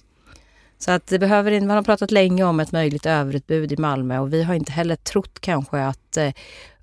Så 0.79 0.91
att 0.91 1.07
det 1.07 1.19
behöver, 1.19 1.61
man 1.61 1.69
har 1.69 1.83
pratat 1.83 2.11
länge 2.11 2.43
om 2.43 2.59
ett 2.59 2.71
möjligt 2.71 3.05
överutbud 3.05 3.71
i 3.71 3.77
Malmö 3.77 4.19
och 4.19 4.33
vi 4.33 4.43
har 4.43 4.53
inte 4.53 4.71
heller 4.71 4.95
trott 4.95 5.39
kanske 5.39 5.81
att 5.81 6.17
eh, 6.17 6.31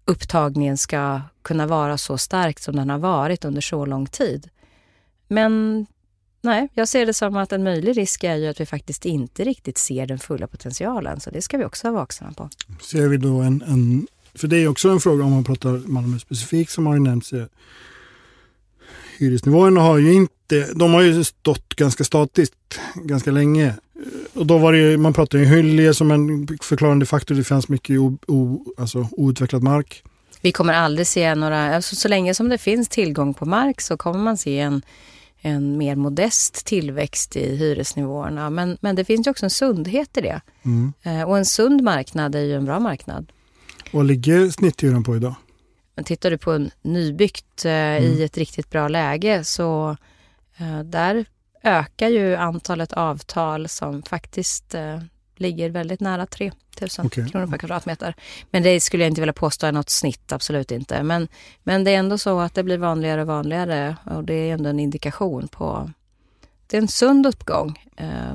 upptagningen 0.05 0.79
ska 0.79 1.21
kunna 1.43 1.67
vara 1.67 1.99
så 1.99 2.19
stark 2.19 2.59
som 2.59 2.77
den 2.77 2.91
har 2.91 2.99
varit 2.99 3.45
under 3.45 3.61
så 3.61 3.87
lång 3.87 4.07
tid. 4.07 4.49
Men 5.29 5.87
nej, 6.43 6.69
jag 6.75 6.89
ser 6.89 7.07
det 7.07 7.15
som 7.15 7.37
att 7.37 7.53
en 7.53 7.63
möjlig 7.63 7.97
risk 7.97 8.25
är 8.25 8.37
ju 8.37 8.47
att 8.47 8.61
vi 8.61 8.67
faktiskt 8.67 9.05
inte 9.05 9.45
riktigt 9.45 9.79
ser 9.79 10.07
den 10.07 10.19
fulla 10.19 10.47
potentialen. 10.47 11.21
Så 11.21 11.31
det 11.31 11.43
ska 11.43 11.59
vi 11.59 11.65
också 11.65 11.91
vara 11.91 12.01
vaksamma 12.01 12.33
på. 12.33 12.49
Ser 12.81 13.09
vi 13.09 13.17
då 13.17 13.41
en, 13.41 13.63
en 13.63 14.07
för 14.35 14.49
det 14.49 14.57
är 14.57 14.69
också 14.69 14.89
en 14.89 15.01
fråga 15.01 15.25
om 15.25 15.31
man 15.31 15.45
pratar 15.45 15.89
Malmö 15.89 16.19
specifikt 16.19 16.71
som 16.71 16.87
har 16.87 16.95
ju 16.95 17.01
nämnts. 17.01 17.33
Eh, 17.33 17.47
hyresnivåerna 19.19 19.81
har 19.81 19.99
ju 19.99 20.13
inte, 20.13 20.73
de 20.75 20.95
har 20.95 21.03
ju 21.03 21.25
stått 21.25 21.75
ganska 21.75 22.05
statiskt 22.05 22.81
ganska 22.95 23.31
länge. 23.31 23.75
Och 24.35 24.47
då 24.47 24.59
var 24.59 24.73
det 24.73 24.79
ju, 24.79 24.97
man 24.97 25.13
pratade 25.13 25.43
ju 25.43 25.49
Hyllie 25.49 25.95
som 25.95 26.11
en 26.11 26.49
förklarande 26.63 27.07
faktor. 27.07 27.35
Det 27.35 27.45
fanns 27.45 27.69
mycket 27.69 27.99
o, 27.99 28.19
o, 28.27 28.65
alltså 28.79 29.09
outvecklad 29.13 29.63
mark. 29.63 30.03
Vi 30.41 30.53
kommer 30.53 30.73
aldrig 30.73 31.07
se 31.07 31.35
några, 31.35 31.75
alltså 31.75 31.97
så 31.97 32.09
länge 32.09 32.35
som 32.35 32.49
det 32.49 32.59
finns 32.59 32.89
tillgång 32.89 33.35
på 33.35 33.47
mark 33.47 33.81
så 33.81 33.97
kommer 33.97 34.19
man 34.19 34.37
se 34.37 34.59
en, 34.59 34.83
en 35.41 35.79
mer 35.79 35.97
modest 35.97 36.67
tillväxt 36.67 37.37
i 37.37 37.57
hyresnivåerna. 37.57 38.51
Men, 38.51 38.79
men 38.81 38.97
det 38.97 39.05
finns 39.05 39.27
ju 39.27 39.31
också 39.31 39.47
en 39.47 39.51
sundhet 39.51 40.17
i 40.17 40.21
det. 40.21 40.41
Mm. 40.63 40.93
Eh, 41.03 41.23
och 41.23 41.39
en 41.39 41.47
sund 41.47 41.83
marknad 41.83 42.35
är 42.35 42.41
ju 42.41 42.55
en 42.55 42.65
bra 42.65 42.79
marknad. 42.79 43.33
Vad 43.91 44.07
ligger 44.07 44.51
snitthyran 44.51 45.05
på 45.05 45.17
idag? 45.17 45.35
Men 45.95 46.05
tittar 46.05 46.31
du 46.31 46.39
på 46.39 46.53
en 46.53 46.71
nybyggt 46.83 47.65
eh, 47.65 47.73
mm. 47.73 48.03
i 48.03 48.23
ett 48.23 48.39
riktigt 48.39 48.71
bra 48.71 48.89
läge 48.89 49.45
så 49.45 49.97
eh, 50.57 50.81
där 50.81 51.25
ökar 51.67 52.09
ju 52.09 52.35
antalet 52.35 52.93
avtal 52.93 53.69
som 53.69 54.03
faktiskt 54.03 54.75
eh, 54.75 55.01
ligger 55.37 55.71
väldigt 55.71 56.01
nära 56.01 56.27
3 56.27 56.53
000 56.81 57.07
okay. 57.07 57.29
kronor 57.29 57.47
per 57.47 57.59
kvadratmeter. 57.59 58.15
Men 58.51 58.63
det 58.63 58.81
skulle 58.81 59.05
jag 59.05 59.11
inte 59.11 59.21
vilja 59.21 59.33
påstå 59.33 59.67
är 59.67 59.73
något 59.73 59.91
snitt, 59.91 60.33
absolut 60.33 60.71
inte. 60.71 61.03
Men, 61.03 61.29
men 61.63 61.85
det 61.85 61.91
är 61.91 61.99
ändå 61.99 62.19
så 62.19 62.41
att 62.41 62.55
det 62.55 62.63
blir 62.63 62.79
vanligare 62.79 63.21
och 63.21 63.27
vanligare 63.27 63.97
och 64.05 64.25
det 64.25 64.35
är 64.35 64.53
ändå 64.53 64.71
en 64.71 64.81
indikation 64.81 65.49
på... 65.49 65.91
Det 66.67 66.77
är 66.77 66.83
en 66.83 66.89
sund 66.89 67.27
uppgång 67.27 67.79
eh, 67.97 68.35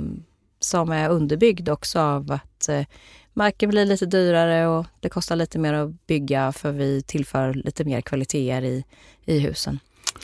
som 0.59 0.91
är 0.91 1.09
underbyggd 1.09 1.69
också 1.69 1.99
av 1.99 2.31
att 2.31 2.69
eh, 2.69 2.85
marken 3.33 3.69
blir 3.69 3.85
lite 3.85 4.05
dyrare 4.05 4.67
och 4.67 4.85
det 4.99 5.09
kostar 5.09 5.35
lite 5.35 5.59
mer 5.59 5.73
att 5.73 6.07
bygga 6.07 6.51
för 6.51 6.71
vi 6.71 7.01
tillför 7.01 7.53
lite 7.53 7.83
mer 7.83 8.01
kvaliteter 8.01 8.61
i, 8.63 8.85
i 9.25 9.39
husen. 9.39 9.79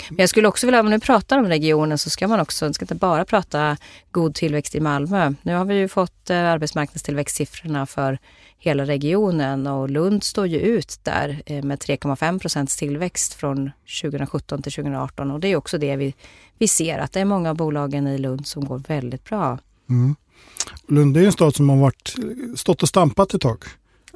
Men 0.10 0.17
jag 0.17 0.30
skulle 0.30 0.47
också 0.47 0.67
vilja, 0.67 0.80
om 0.80 0.89
nu 0.89 1.00
pratar 1.00 1.38
om 1.38 1.45
regionen 1.45 1.97
så 1.97 2.10
ska 2.10 2.28
man 2.28 2.39
också, 2.39 2.73
ska 2.73 2.84
inte 2.84 2.95
bara 2.95 3.26
prata 3.26 3.78
god 4.12 4.36
tillväxt 4.36 4.76
i 4.76 4.80
Malmö. 4.80 5.34
Nu 5.41 5.56
har 5.56 5.65
vi 5.65 5.76
ju 5.76 5.88
fått 5.88 6.30
eh, 6.30 6.38
arbetsmarknadstillväxtsiffrorna 6.38 7.86
för 7.86 8.19
hela 8.60 8.86
regionen 8.86 9.67
och 9.67 9.89
Lund 9.89 10.23
står 10.23 10.47
ju 10.47 10.60
ut 10.60 11.00
där 11.04 11.41
eh, 11.45 11.63
med 11.63 11.80
3,5 11.80 12.39
procents 12.39 12.78
tillväxt 12.78 13.34
från 13.34 13.71
2017 14.02 14.62
till 14.62 14.71
2018 14.71 15.32
och 15.32 15.39
det 15.39 15.47
är 15.47 15.56
också 15.56 15.78
det 15.78 15.95
vi, 15.95 16.13
vi 16.58 16.67
ser 16.67 17.00
att 17.00 17.12
det 17.12 17.19
är 17.19 17.26
många 17.26 17.50
av 17.50 17.56
bolagen 17.56 18.08
i 18.08 18.17
Lund 18.17 18.47
som 18.47 18.65
går 18.65 18.78
väldigt 18.88 19.23
bra. 19.23 19.60
Mm. 19.89 20.15
Lund 20.88 21.17
är 21.17 21.26
en 21.26 21.32
stad 21.32 21.56
som 21.56 21.69
har 21.69 21.78
varit, 21.78 22.15
stått 22.56 22.84
och 22.84 22.89
stampat 22.89 23.34
ett 23.34 23.41
tag. 23.41 23.63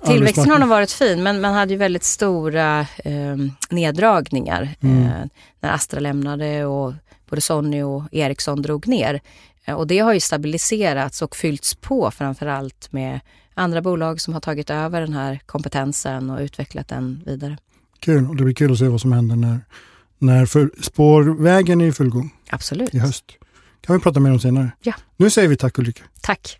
Tillväxten 0.05 0.49
har 0.49 0.59
nog 0.59 0.69
varit 0.69 0.91
fin, 0.91 1.23
men 1.23 1.41
man 1.41 1.53
hade 1.53 1.73
ju 1.73 1.77
väldigt 1.77 2.03
stora 2.03 2.79
eh, 2.79 3.37
neddragningar 3.69 4.69
mm. 4.81 5.03
eh, 5.03 5.25
när 5.59 5.71
Astra 5.71 5.99
lämnade 5.99 6.65
och 6.65 6.93
både 7.29 7.41
Sony 7.41 7.83
och 7.83 8.03
Ericsson 8.11 8.61
drog 8.61 8.87
ner. 8.87 9.21
Eh, 9.65 9.75
och 9.75 9.87
det 9.87 9.99
har 9.99 10.13
ju 10.13 10.19
stabiliserats 10.19 11.21
och 11.21 11.35
fyllts 11.35 11.75
på 11.75 12.11
framförallt 12.11 12.91
med 12.91 13.19
andra 13.53 13.81
bolag 13.81 14.21
som 14.21 14.33
har 14.33 14.41
tagit 14.41 14.69
över 14.69 15.01
den 15.01 15.13
här 15.13 15.39
kompetensen 15.45 16.29
och 16.29 16.39
utvecklat 16.39 16.87
den 16.87 17.23
vidare. 17.25 17.57
Kul, 17.99 18.29
och 18.29 18.35
det 18.35 18.43
blir 18.43 18.55
kul 18.55 18.71
att 18.71 18.77
se 18.77 18.87
vad 18.87 19.01
som 19.01 19.11
händer 19.11 19.35
när, 19.35 19.59
när 20.17 20.45
för, 20.45 20.69
spårvägen 20.81 21.81
är 21.81 21.85
i 21.85 21.91
full 21.91 22.09
gång. 22.09 22.33
Absolut. 22.49 22.93
I 22.93 22.99
höst. 22.99 23.25
kan 23.81 23.95
vi 23.95 24.01
prata 24.01 24.19
mer 24.19 24.31
om 24.31 24.39
senare. 24.39 24.71
Ja. 24.81 24.93
Nu 25.17 25.29
säger 25.29 25.47
vi 25.47 25.57
tack 25.57 25.79
Ulrika. 25.79 26.03
Tack. 26.21 26.59